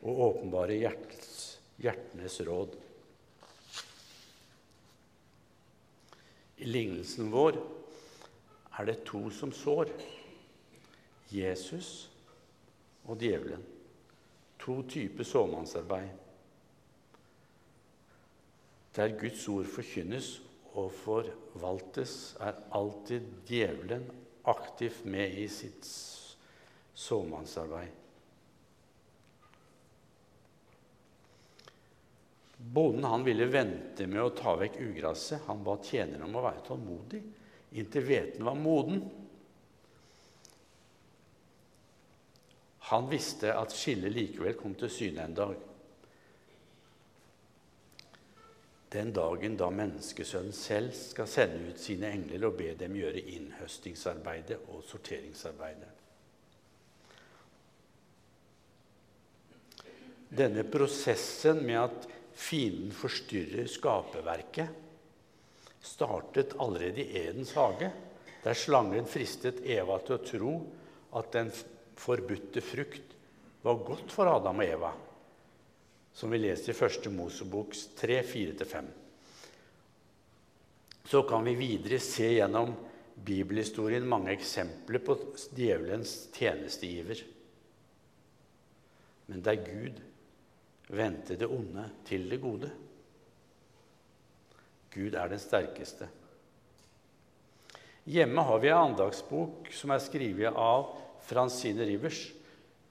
og 0.02 0.24
åpenbare 0.32 0.80
hjertets 0.80 1.53
hjertenes 1.82 2.40
råd. 2.48 2.76
I 6.58 6.66
lignelsen 6.70 7.32
vår 7.34 7.58
er 8.80 8.90
det 8.90 9.02
to 9.08 9.26
som 9.34 9.52
sår. 9.56 9.92
Jesus 11.34 12.10
og 13.10 13.22
djevelen. 13.22 13.64
To 14.64 14.82
typer 14.88 15.28
såmannsarbeid. 15.28 16.12
Der 18.96 19.16
Guds 19.20 19.48
ord 19.50 19.66
forkynnes 19.66 20.38
og 20.78 20.92
forvaltes, 20.94 22.36
er 22.40 22.62
alltid 22.72 23.26
djevelen 23.50 24.06
aktivt 24.46 25.06
med 25.06 25.34
i 25.42 25.48
sitt 25.50 25.88
såmannsarbeid. 26.94 28.03
Bonden 32.64 33.04
han 33.04 33.24
ville 33.24 33.46
vente 33.52 34.08
med 34.08 34.24
å 34.24 34.32
ta 34.38 34.56
vekk 34.56 34.80
ugraset. 34.80 35.44
Han 35.50 35.64
ba 35.66 35.76
tjeneren 35.84 36.24
om 36.30 36.38
å 36.40 36.46
være 36.46 36.64
tålmodig 36.68 37.22
inntil 37.74 38.06
hveten 38.06 38.46
var 38.46 38.56
moden. 38.56 39.04
Han 42.94 43.10
visste 43.10 43.54
at 43.56 43.74
skillet 43.74 44.14
likevel 44.14 44.58
kom 44.60 44.76
til 44.78 44.92
syne 44.92 45.26
en 45.26 45.38
dag. 45.38 45.56
Den 48.94 49.10
dagen 49.16 49.56
da 49.58 49.72
menneskesønnen 49.74 50.54
selv 50.54 50.94
skal 50.94 51.30
sende 51.30 51.72
ut 51.72 51.82
sine 51.82 52.12
engler 52.14 52.46
og 52.46 52.60
be 52.60 52.76
dem 52.78 52.94
gjøre 53.00 53.24
innhøstingsarbeidet 53.34 54.60
og 54.70 54.84
sorteringsarbeidet. 54.86 55.90
Denne 60.34 60.66
prosessen 60.66 61.64
med 61.66 61.80
at 61.82 62.06
fienden 62.36 62.92
forstyrrer 62.96 63.68
skaperverket, 63.70 64.70
startet 65.84 66.56
allerede 66.60 67.04
i 67.04 67.24
Edens 67.26 67.54
hage, 67.58 67.92
der 68.44 68.58
slangen 68.58 69.08
fristet 69.08 69.62
Eva 69.64 70.00
til 70.04 70.18
å 70.18 70.24
tro 70.24 70.54
at 71.20 71.32
den 71.36 71.52
forbudte 72.00 72.64
frukt 72.64 73.14
var 73.64 73.84
godt 73.88 74.12
for 74.12 74.28
Adam 74.28 74.60
og 74.60 74.68
Eva, 74.68 74.92
som 76.14 76.34
vi 76.34 76.42
leser 76.42 76.74
i 76.74 76.78
første 76.78 77.12
Moseboks 77.14 77.88
3, 78.00 78.20
4-5. 78.28 78.90
Så 81.08 81.24
kan 81.28 81.44
vi 81.46 81.56
videre 81.60 82.00
se 82.04 82.30
gjennom 82.36 82.74
bibelhistorien 83.24 84.08
mange 84.08 84.34
eksempler 84.34 85.04
på 85.04 85.16
djevelens 85.56 86.16
tjenesteiver. 86.36 87.20
Men 89.28 89.44
det 89.44 89.54
er 89.54 89.68
Gud 89.68 90.02
vendte 90.94 91.38
det 91.40 91.50
onde 91.50 91.86
til 92.08 92.28
det 92.30 92.40
gode. 92.42 92.70
Gud 94.94 95.16
er 95.18 95.32
den 95.32 95.42
sterkeste. 95.42 96.10
Hjemme 98.04 98.44
har 98.44 98.60
vi 98.60 98.70
en 98.70 98.92
andagsbok 98.92 99.70
som 99.74 99.94
er 99.96 100.02
skrevet 100.04 100.58
av 100.60 100.90
Francine 101.24 101.86
Rivers. 101.88 102.26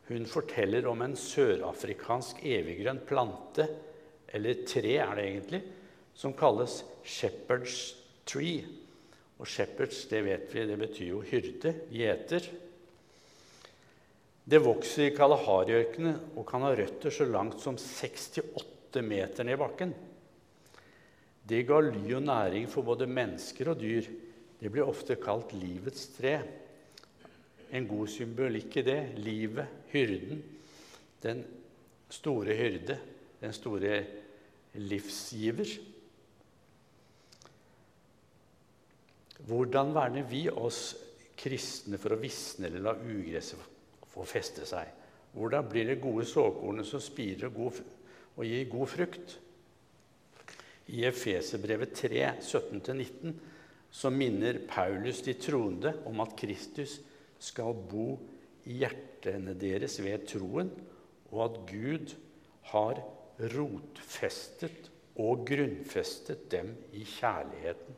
Hun 0.09 0.25
forteller 0.27 0.89
om 0.89 1.05
en 1.05 1.15
sørafrikansk 1.17 2.41
eviggrønn 2.49 3.03
plante, 3.07 3.69
eller 4.33 4.65
tre 4.67 4.97
er 5.05 5.13
det 5.19 5.27
egentlig, 5.29 5.61
som 6.17 6.35
kalles 6.37 6.81
shepherd's 7.05 7.93
tree. 8.27 8.65
Og 9.39 9.47
shepherds, 9.49 10.05
det 10.11 10.25
vet 10.27 10.49
vi, 10.55 10.67
det 10.67 10.79
betyr 10.81 11.09
jo 11.11 11.23
hyrde, 11.29 11.75
gjeter. 11.93 12.49
Det 14.43 14.59
vokser 14.59 15.07
i 15.07 15.15
Kalahari-ørkenen 15.15 16.35
og 16.35 16.47
kan 16.49 16.65
ha 16.67 16.73
røtter 16.75 17.15
så 17.15 17.27
langt 17.29 17.61
som 17.63 17.77
68 17.79 19.05
meter 19.07 19.47
ned 19.47 19.55
i 19.55 19.61
bakken. 19.61 19.93
Det 21.47 21.63
ga 21.67 21.79
ly 21.83 22.17
og 22.17 22.25
næring 22.27 22.67
for 22.71 22.87
både 22.87 23.07
mennesker 23.07 23.71
og 23.71 23.79
dyr. 23.79 24.09
Det 24.59 24.71
blir 24.71 24.87
ofte 24.87 25.17
kalt 25.23 25.55
livets 25.55 26.09
tre. 26.17 26.35
En 27.71 27.87
god 27.89 28.11
symbolikk 28.11 28.77
i 28.83 28.85
det. 28.87 28.99
Livet, 29.23 29.79
hyrden. 29.95 30.43
Den 31.23 31.45
store 32.11 32.57
hyrde. 32.59 32.99
Den 33.43 33.55
store 33.55 34.05
livsgiver. 34.75 35.71
Hvordan 39.47 39.95
verner 39.95 40.27
vi 40.31 40.49
oss 40.51 40.93
kristne 41.39 41.99
for 41.99 42.15
å 42.15 42.21
visne 42.23 42.69
eller 42.69 42.85
la 42.87 42.95
ugresset 42.99 43.71
få 44.13 44.27
feste 44.29 44.67
seg. 44.69 44.91
Hvordan 45.33 45.69
blir 45.71 45.89
det 45.89 46.03
gode 46.03 46.27
såkornet 46.29 46.89
som 46.89 47.01
spirer 47.01 47.49
og, 47.49 47.81
og 48.37 48.45
gir 48.45 48.69
god 48.73 48.91
frukt? 48.93 49.39
I 50.93 51.07
Efeserbrevet 51.09 51.95
3, 51.97 52.27
17-19, 52.43 53.33
så 53.93 54.11
minner 54.13 54.61
Paulus 54.69 55.23
de 55.25 55.35
troende 55.41 55.95
om 56.09 56.21
at 56.25 56.35
Kristus 56.37 56.99
skal 57.43 57.77
bo 57.89 58.17
i 58.69 58.79
hjertene 58.83 59.55
deres 59.59 59.99
ved 60.03 60.27
troen, 60.29 60.71
og 61.33 61.45
at 61.47 61.59
Gud 61.71 62.15
har 62.73 63.01
rotfestet 63.53 64.91
og 65.21 65.45
grunnfestet 65.49 66.47
dem 66.53 66.73
i 66.97 67.05
kjærligheten. 67.09 67.97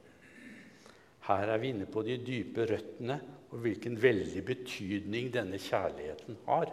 Her 1.25 1.55
er 1.55 1.61
vi 1.61 1.73
inne 1.73 1.87
på 1.89 2.03
de 2.07 2.19
dype 2.21 2.67
røttene 2.69 3.19
og 3.55 3.61
hvilken 3.63 3.95
veldig 4.03 4.43
betydning 4.49 5.29
denne 5.35 5.61
kjærligheten 5.63 6.41
har. 6.49 6.73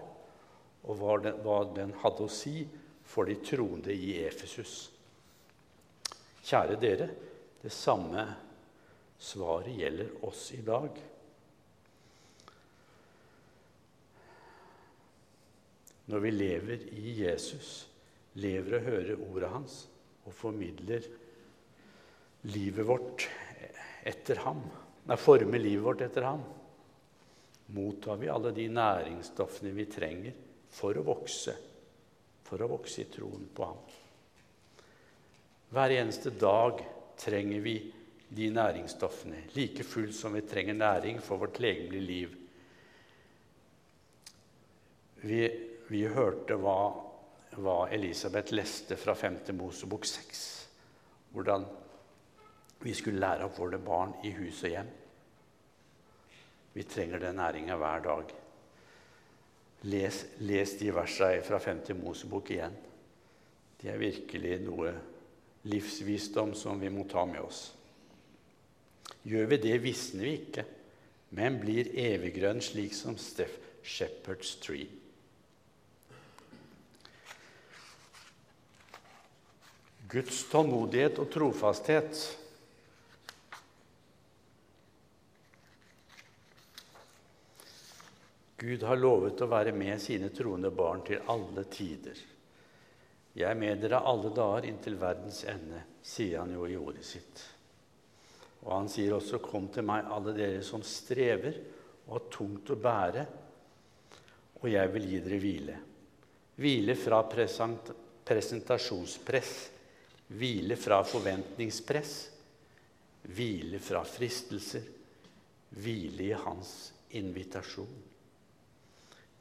Og 0.89 0.97
hva 0.97 1.59
den, 1.75 1.93
hadde 2.01 2.25
å 2.25 2.31
si 2.31 2.63
for 3.05 3.29
de 3.29 3.35
troende 3.45 3.93
i 3.93 4.15
Efesus. 4.25 4.89
Kjære 6.41 6.79
dere, 6.81 7.07
det 7.61 7.69
samme 7.69 8.23
svaret 9.21 9.77
gjelder 9.77 10.09
oss 10.25 10.47
i 10.57 10.63
dag. 10.65 10.95
Når 16.09 16.23
vi 16.23 16.31
lever 16.33 16.87
i 16.97 17.13
Jesus, 17.19 17.69
lever 18.41 18.79
og 18.79 18.87
hører 18.89 19.21
ordet 19.27 19.51
hans 19.53 19.75
og 20.25 20.33
formidler 20.33 21.05
livet 22.49 22.89
vårt 22.89 23.27
etter 24.09 24.41
ham, 24.47 24.63
nei, 25.05 25.19
former 25.21 25.61
livet 25.61 25.85
vårt 25.85 26.01
etter 26.07 26.25
ham, 26.25 26.41
mottar 27.73 28.17
vi 28.17 28.29
alle 28.29 28.51
de 28.55 28.67
næringsstoffene 28.69 29.71
vi 29.75 29.85
trenger 29.91 30.37
for 30.71 30.97
å 30.97 31.05
vokse, 31.07 31.55
for 32.43 32.61
å 32.63 32.69
vokse 32.71 33.03
i 33.03 33.09
troen 33.11 33.47
på 33.55 33.67
ham. 33.67 33.81
Hver 35.71 35.95
eneste 35.95 36.33
dag 36.35 36.81
trenger 37.19 37.63
vi 37.63 37.75
de 38.31 38.47
næringsstoffene, 38.51 39.45
like 39.55 39.83
fullt 39.87 40.15
som 40.15 40.35
vi 40.35 40.43
trenger 40.47 40.75
næring 40.75 41.19
for 41.23 41.39
vårt 41.39 41.59
legemlige 41.63 42.07
liv. 42.07 42.37
Vi, 45.21 45.41
vi 45.87 46.05
hørte 46.07 46.57
hva, 46.59 46.77
hva, 47.59 47.77
Elisabeth 47.91 48.55
leste 48.55 48.97
fra 48.99 49.15
5. 49.15 49.43
Mosebok 49.59 50.07
6, 50.07 50.43
hvordan 51.35 51.67
vi 52.81 52.95
skulle 52.97 53.21
lære 53.21 53.45
opp 53.47 53.59
våre 53.59 53.79
barn 53.79 54.15
i 54.25 54.31
hus 54.39 54.63
og 54.63 54.73
hjem. 54.73 54.95
Vi 56.73 56.83
trenger 56.87 57.19
den 57.19 57.35
næringa 57.35 57.75
hver 57.75 58.03
dag. 58.05 58.33
Les, 59.81 60.25
les 60.39 60.75
de 60.79 60.91
versene 60.93 61.41
fra 61.43 61.59
5. 61.59 61.83
Mosebok 61.99 62.51
igjen. 62.53 62.75
De 63.81 63.89
er 63.89 63.97
virkelig 63.97 64.59
noe 64.61 64.93
livsvisdom 65.67 66.53
som 66.57 66.79
vi 66.81 66.89
må 66.93 67.07
ta 67.09 67.25
med 67.25 67.41
oss. 67.41 67.71
Gjør 69.25 69.49
vi 69.51 69.57
det, 69.61 69.75
visner 69.83 70.25
vi 70.25 70.37
ikke, 70.37 70.65
men 71.37 71.59
blir 71.61 71.91
eviggrønn 71.97 72.61
slik 72.63 72.95
som 72.97 73.17
Steff 73.21 73.57
Shepherd's 73.83 74.55
Tree. 74.61 74.89
Guds 80.11 80.43
tålmodighet 80.51 81.21
og 81.23 81.29
trofasthet 81.31 82.19
Gud 88.61 88.83
har 88.85 88.99
lovet 89.01 89.41
å 89.41 89.47
være 89.49 89.71
med 89.73 89.97
sine 90.01 90.27
troende 90.29 90.69
barn 90.69 91.01
til 91.01 91.23
alle 91.33 91.63
tider. 91.65 92.19
Jeg 93.33 93.47
er 93.49 93.57
med 93.57 93.79
dere 93.81 94.03
alle 94.05 94.29
dager 94.35 94.67
inntil 94.69 94.99
verdens 95.01 95.39
ende, 95.49 95.79
sier 96.05 96.43
han 96.43 96.51
jo 96.53 96.67
i 96.69 96.75
ordet 96.77 97.05
sitt. 97.07 97.41
Og 98.61 98.71
han 98.75 98.89
sier 98.89 99.13
også, 99.15 99.39
'Kom 99.41 99.67
til 99.73 99.83
meg, 99.83 100.05
alle 100.05 100.33
dere 100.37 100.61
som 100.63 100.83
strever 100.83 101.57
og 102.05 102.13
har 102.13 102.29
tungt 102.29 102.69
å 102.69 102.75
bære, 102.75 103.25
og 104.61 104.69
jeg 104.69 104.93
vil 104.93 105.09
gi 105.09 105.19
dere 105.19 105.39
hvile.' 105.39 105.79
Hvile 106.61 106.95
fra 106.95 107.23
presentasjonspress, 108.25 109.69
hvile 110.27 110.75
fra 110.75 111.03
forventningspress, 111.03 112.29
hvile 113.23 113.79
fra 113.79 114.03
fristelser, 114.03 114.83
hvile 115.71 116.23
i 116.23 116.31
hans 116.33 116.93
invitasjon. 117.09 118.10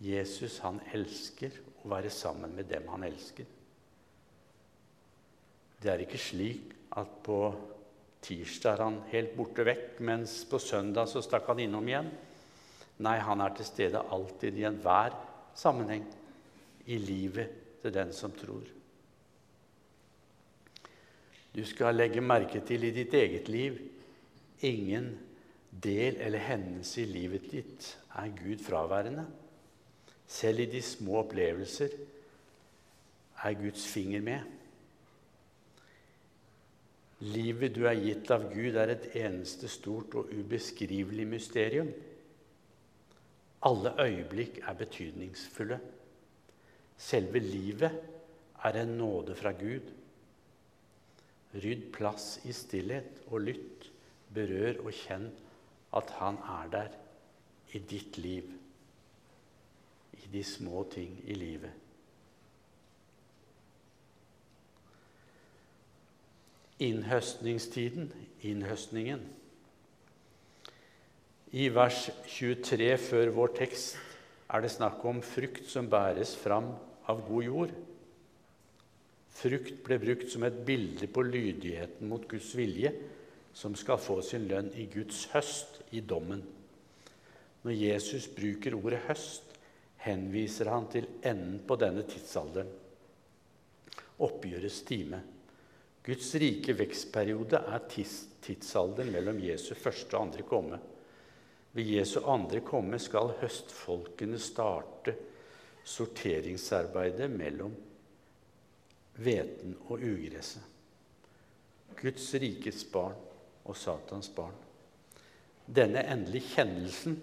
Jesus 0.01 0.59
han 0.65 0.81
elsker 0.97 1.57
å 1.83 1.91
være 1.93 2.13
sammen 2.13 2.55
med 2.57 2.69
dem 2.71 2.89
han 2.93 3.05
elsker. 3.05 3.49
Det 5.81 5.93
er 5.93 6.05
ikke 6.05 6.21
slik 6.21 6.73
at 7.01 7.21
på 7.25 7.39
tirsdag 8.25 8.75
er 8.75 8.85
han 8.85 8.99
helt 9.13 9.37
borte 9.37 9.65
vekk, 9.65 10.01
mens 10.05 10.43
på 10.49 10.61
søndag 10.61 11.09
så 11.09 11.23
stakk 11.25 11.49
han 11.53 11.63
innom 11.65 11.89
igjen. 11.89 12.11
Nei, 13.01 13.17
han 13.25 13.41
er 13.41 13.55
til 13.57 13.69
stede 13.69 14.03
alltid 14.13 14.59
i 14.61 14.67
enhver 14.69 15.17
sammenheng 15.57 16.05
i 16.91 16.99
livet 17.01 17.81
til 17.81 17.95
den 17.95 18.13
som 18.17 18.33
tror. 18.37 18.67
Du 21.51 21.63
skal 21.67 21.97
legge 21.97 22.23
merke 22.23 22.61
til 22.67 22.85
i 22.87 22.93
ditt 22.95 23.15
eget 23.17 23.49
liv 23.51 23.81
ingen 24.69 25.15
del 25.71 26.21
eller 26.21 26.45
hendelse 26.45 27.01
i 27.03 27.09
livet 27.09 27.49
ditt 27.51 27.89
er 28.21 28.31
Gud 28.37 28.61
fraværende. 28.63 29.25
Selv 30.31 30.63
i 30.63 30.69
de 30.71 30.81
små 30.85 31.25
opplevelser 31.25 31.95
er 33.43 33.57
Guds 33.59 33.87
finger 33.91 34.23
med. 34.23 34.45
Livet 37.21 37.75
du 37.77 37.83
er 37.89 37.99
gitt 37.99 38.31
av 38.33 38.47
Gud, 38.53 38.79
er 38.79 38.95
et 38.95 39.09
eneste 39.21 39.69
stort 39.69 40.15
og 40.17 40.31
ubeskrivelig 40.33 41.27
mysterium. 41.29 41.91
Alle 43.67 43.93
øyeblikk 44.01 44.63
er 44.63 44.79
betydningsfulle. 44.79 45.81
Selve 46.97 47.43
livet 47.45 47.99
er 48.65 48.81
en 48.81 48.97
nåde 48.97 49.37
fra 49.37 49.53
Gud. 49.53 49.91
Rydd 51.59 51.91
plass 51.93 52.39
i 52.47 52.55
stillhet 52.57 53.21
og 53.27 53.45
lytt. 53.51 53.91
Berør 54.31 54.85
og 54.87 54.93
kjenn 54.95 55.27
at 55.99 56.11
Han 56.23 56.39
er 56.47 56.69
der 56.71 56.93
i 57.75 57.81
ditt 57.83 58.17
liv 58.23 58.60
de 60.33 60.43
små 60.45 60.85
ting 60.93 61.17
i 61.27 61.35
livet. 61.35 61.73
Innhøstningstiden, 66.81 68.13
innhøstningen. 68.43 69.21
I 71.51 71.67
vers 71.75 72.07
23 72.31 72.95
før 73.03 73.33
vår 73.35 73.53
tekst 73.59 73.99
er 74.51 74.63
det 74.63 74.71
snakk 74.73 75.03
om 75.07 75.21
frukt 75.23 75.67
som 75.69 75.91
bæres 75.91 76.37
fram 76.39 76.71
av 77.11 77.25
god 77.27 77.45
jord. 77.45 77.75
Frukt 79.41 79.83
ble 79.87 79.99
brukt 80.03 80.31
som 80.33 80.45
et 80.47 80.57
bilde 80.67 81.09
på 81.11 81.25
lydigheten 81.27 82.09
mot 82.09 82.27
Guds 82.31 82.53
vilje, 82.57 82.93
som 83.53 83.75
skal 83.77 84.01
få 84.01 84.21
sin 84.25 84.47
lønn 84.51 84.71
i 84.79 84.87
Guds 84.91 85.25
høst, 85.35 85.83
i 85.91 86.01
dommen. 86.01 86.43
Når 87.67 87.77
Jesus 87.77 88.29
bruker 88.31 88.77
ordet 88.79 89.03
høst, 89.09 89.50
henviser 90.05 90.71
han 90.73 90.87
til 90.93 91.09
enden 91.23 91.61
på 91.67 91.77
denne 91.81 92.07
tidsalderen. 92.09 92.71
Oppgjørets 94.21 94.83
time. 94.89 95.21
Guds 96.05 96.33
rike 96.41 96.75
vekstperiode 96.77 97.61
er 97.61 97.85
tidsalderen 97.91 99.13
mellom 99.13 99.41
Jesu 99.45 99.75
første 99.77 100.17
og 100.17 100.29
andre 100.29 100.47
komme. 100.49 100.81
Ved 101.77 101.93
Jesu 101.95 102.19
andre 102.27 102.63
komme 102.67 102.99
skal 102.99 103.35
høstfolkene 103.43 104.41
starte 104.41 105.15
sorteringsarbeidet 105.87 107.29
mellom 107.31 107.77
hveten 109.21 109.77
og 109.89 110.01
ugresset. 110.01 110.65
Guds 112.01 112.33
rikets 112.41 112.87
barn 112.89 113.17
og 113.69 113.77
Satans 113.77 114.31
barn. 114.33 114.57
Denne 115.69 116.03
endelige 116.09 116.55
kjennelsen 116.57 117.21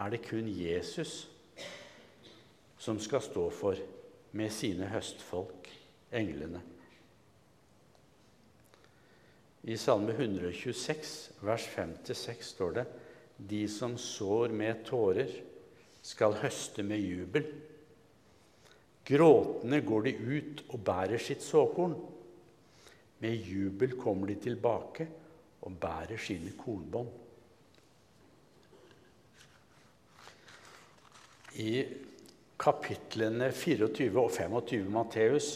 er 0.00 0.10
det 0.10 0.24
kun 0.24 0.48
Jesus 0.48 1.28
som 2.84 2.98
skal 3.00 3.22
stå 3.24 3.48
for 3.48 3.78
med 4.36 4.52
sine 4.52 4.90
høstfolk, 4.92 5.70
englene. 6.12 6.60
I 9.64 9.78
Salme 9.80 10.12
126, 10.12 11.14
vers 11.40 11.64
5-6 11.72 12.50
står 12.52 12.76
det 12.76 12.84
De 13.38 13.62
som 13.72 13.96
sår 13.96 14.52
med 14.52 14.84
tårer, 14.84 15.32
skal 16.04 16.36
høste 16.42 16.84
med 16.84 17.00
jubel. 17.00 17.46
Gråtende 19.08 19.80
går 19.80 20.04
de 20.04 20.12
ut 20.20 20.64
og 20.68 20.82
bærer 20.84 21.22
sitt 21.22 21.40
såkorn. 21.40 21.96
Med 23.24 23.48
jubel 23.48 23.96
kommer 23.96 24.28
de 24.28 24.36
tilbake 24.44 25.08
og 25.64 25.78
bærer 25.80 26.20
sine 26.20 26.52
kornbånd. 26.60 27.08
I 31.64 31.70
kapitlene 32.60 33.50
24 33.52 34.10
og 34.20 34.30
25 34.32 34.90
Matteus, 34.92 35.52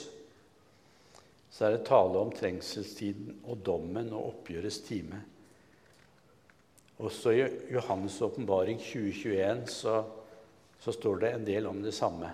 så 1.50 1.66
er 1.66 1.76
det 1.76 1.86
tale 1.88 2.20
om 2.20 2.30
trengselstiden 2.34 3.40
og 3.48 3.62
dommen 3.66 4.10
og 4.12 4.32
oppgjørets 4.32 4.82
time. 4.86 5.22
Også 6.98 7.32
i 7.32 7.46
Johannes' 7.72 8.18
åpenbaring 8.26 8.80
2021 8.82 9.64
så, 9.70 10.02
så 10.82 10.92
står 10.92 11.22
det 11.22 11.32
en 11.32 11.46
del 11.46 11.66
om 11.70 11.80
det 11.82 11.94
samme. 11.94 12.30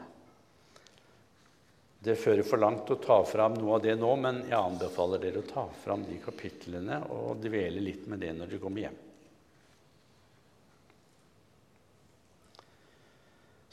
Det 2.05 2.19
fører 2.21 2.45
for 2.45 2.61
langt 2.61 2.91
å 2.93 3.01
ta 3.01 3.23
fram 3.25 3.55
noe 3.57 3.79
av 3.79 3.85
det 3.85 3.95
nå, 3.97 4.11
men 4.21 4.43
jeg 4.45 4.59
anbefaler 4.59 5.23
dere 5.23 5.41
å 5.41 5.49
ta 5.49 5.65
fram 5.85 6.05
de 6.05 6.19
kapitlene 6.21 7.01
og 7.13 7.41
dvele 7.41 7.81
litt 7.81 8.05
med 8.13 8.21
det 8.21 8.33
når 8.37 8.51
dere 8.51 8.61
kommer 8.61 8.85
hjem. 8.85 8.99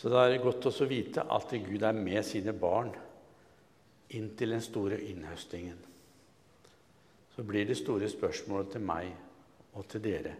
Så 0.01 0.09
det 0.09 0.17
er 0.17 0.39
godt 0.41 0.65
å 0.65 0.85
vite 0.89 1.21
at 1.29 1.51
Gud 1.61 1.83
er 1.85 1.93
med 1.93 2.23
sine 2.25 2.55
barn 2.57 2.87
inntil 4.17 4.55
den 4.55 4.63
store 4.65 4.97
innhøstingen. 4.97 5.75
Så 7.35 7.43
blir 7.45 7.67
det 7.69 7.77
store 7.77 8.07
spørsmålet 8.09 8.71
til 8.73 8.81
meg 8.81 9.11
og 9.77 9.85
til 9.91 10.01
dere 10.01 10.31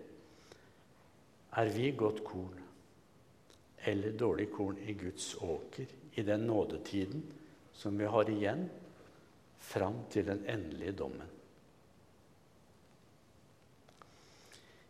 Er 1.62 1.69
vi 1.69 1.91
godt 1.93 2.24
korn 2.26 2.58
eller 3.86 4.17
dårlig 4.17 4.47
korn 4.50 4.80
i 4.82 4.95
Guds 4.97 5.36
åker 5.45 5.93
i 6.17 6.24
den 6.26 6.47
nådetiden 6.50 7.21
som 7.74 8.00
vi 8.02 8.10
har 8.10 8.30
igjen 8.34 8.65
fram 9.62 10.00
til 10.10 10.26
den 10.26 10.41
endelige 10.50 10.95
dommen? 11.04 11.30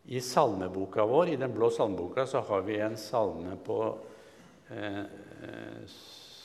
I 0.05 0.23
salmeboka 0.23 1.03
vår, 1.05 1.34
i 1.36 1.36
den 1.43 1.51
blå 1.51 1.69
salmeboka 1.69 2.23
så 2.25 2.39
har 2.47 2.63
vi 2.63 2.79
en 2.79 2.97
salme 2.97 3.60
på 3.65 3.81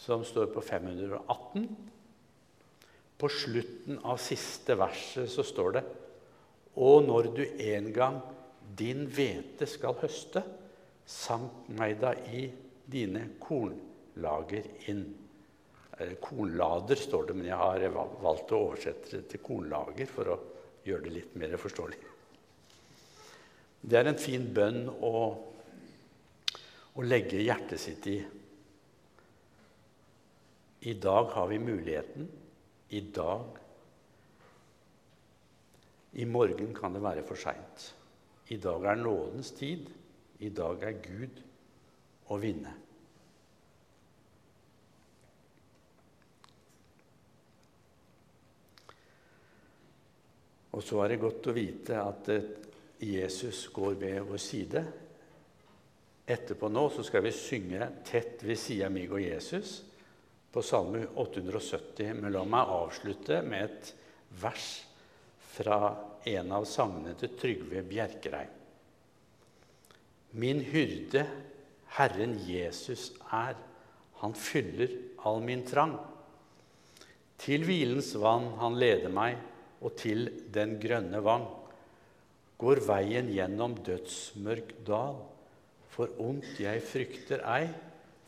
som 0.06 0.24
står 0.24 0.46
på 0.54 0.62
518. 0.64 1.66
På 3.16 3.28
slutten 3.32 4.00
av 4.04 4.18
siste 4.20 4.76
verset 4.76 5.30
så 5.32 5.44
står 5.46 5.76
det 5.78 5.84
Og 6.76 7.06
når 7.06 7.30
du 7.36 7.44
en 7.46 7.92
gang 7.94 8.18
din 8.76 9.06
hvete 9.08 9.68
skal 9.70 9.96
høste, 10.02 10.42
samt 11.06 11.68
meg 11.78 12.00
da 12.02 12.12
i 12.34 12.48
dine 12.86 13.22
kornlager 13.40 14.66
inn. 14.90 15.06
Kornlader 16.20 16.98
står 17.00 17.30
det, 17.30 17.36
men 17.38 17.48
jeg 17.48 17.56
har 17.56 17.86
valgt 17.94 18.52
å 18.52 18.60
oversette 18.66 19.14
det 19.14 19.22
til 19.30 19.42
kornlager 19.46 20.10
for 20.10 20.34
å 20.34 20.36
gjøre 20.84 21.06
det 21.06 21.14
litt 21.14 21.38
mer 21.38 21.56
forståelig. 21.60 22.02
Det 23.86 23.98
er 24.00 24.10
en 24.10 24.18
fin 24.20 24.44
bønn 24.52 24.90
å 24.90 25.14
å 26.96 27.04
legge 27.04 27.42
hjertet 27.44 27.80
sitt 27.80 28.06
i. 28.08 28.16
I 30.86 30.94
dag 31.02 31.30
har 31.34 31.48
vi 31.50 31.58
muligheten. 31.60 32.28
I 32.88 33.00
dag 33.00 33.62
I 36.16 36.24
morgen 36.24 36.72
kan 36.74 36.94
det 36.96 37.02
være 37.04 37.24
for 37.28 37.36
seint. 37.36 37.90
I 38.48 38.56
dag 38.62 38.86
er 38.88 38.96
nådens 38.96 39.50
tid. 39.58 39.90
I 40.40 40.48
dag 40.48 40.84
er 40.86 41.00
Gud 41.02 41.40
å 42.32 42.38
vinne. 42.40 42.72
Og 50.76 50.84
så 50.84 51.02
er 51.02 51.12
det 51.12 51.20
godt 51.20 51.48
å 51.48 51.56
vite 51.56 52.00
at 52.00 52.30
Jesus 53.00 53.66
går 53.72 53.96
ved 54.00 54.22
vår 54.28 54.40
side 54.40 54.82
Etterpå 56.26 56.66
nå 56.72 56.88
så 56.90 57.04
skal 57.06 57.22
vi 57.22 57.30
synge 57.34 57.86
tett 58.06 58.40
ved 58.42 58.58
sida 58.58 58.88
meg 58.90 59.12
og 59.14 59.22
Jesus 59.22 59.78
på 60.50 60.62
Salme 60.64 61.04
870. 61.14 62.16
Men 62.18 62.32
la 62.34 62.42
meg 62.42 62.72
avslutte 62.74 63.38
med 63.46 63.68
et 63.68 63.92
vers 64.42 64.70
fra 65.54 65.78
en 66.26 66.50
av 66.56 66.66
sangene 66.66 67.14
til 67.20 67.36
Trygve 67.38 67.84
Bjerkreim. 67.86 68.50
Min 70.36 70.64
hyrde, 70.66 71.22
Herren 71.96 72.34
Jesus 72.44 73.12
er, 73.32 73.54
han 74.18 74.34
fyller 74.36 74.90
all 75.24 75.38
min 75.46 75.62
trang. 75.68 75.94
Til 77.38 77.62
hvilens 77.68 78.10
vann 78.18 78.50
han 78.58 78.76
leder 78.80 79.14
meg, 79.14 79.38
og 79.78 79.94
til 80.00 80.26
den 80.52 80.74
grønne 80.82 81.22
vang. 81.22 81.46
Går 82.58 82.82
veien 82.88 83.30
gjennom 83.30 83.78
dødsmørk 83.86 84.74
dal 84.88 85.22
for 85.96 86.12
ondt 86.20 86.60
jeg 86.60 86.84
frykter 86.84 87.44
ei, 87.48 87.70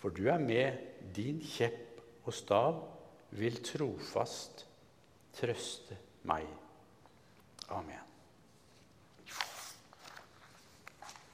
for 0.01 0.15
du 0.15 0.25
er 0.33 0.41
med, 0.41 0.81
din 1.15 1.43
kjepp 1.45 2.25
og 2.25 2.35
stav 2.35 2.83
vil 3.37 3.61
trofast 3.65 4.65
trøste 5.37 5.99
meg. 6.29 6.49
Amen. 7.69 8.08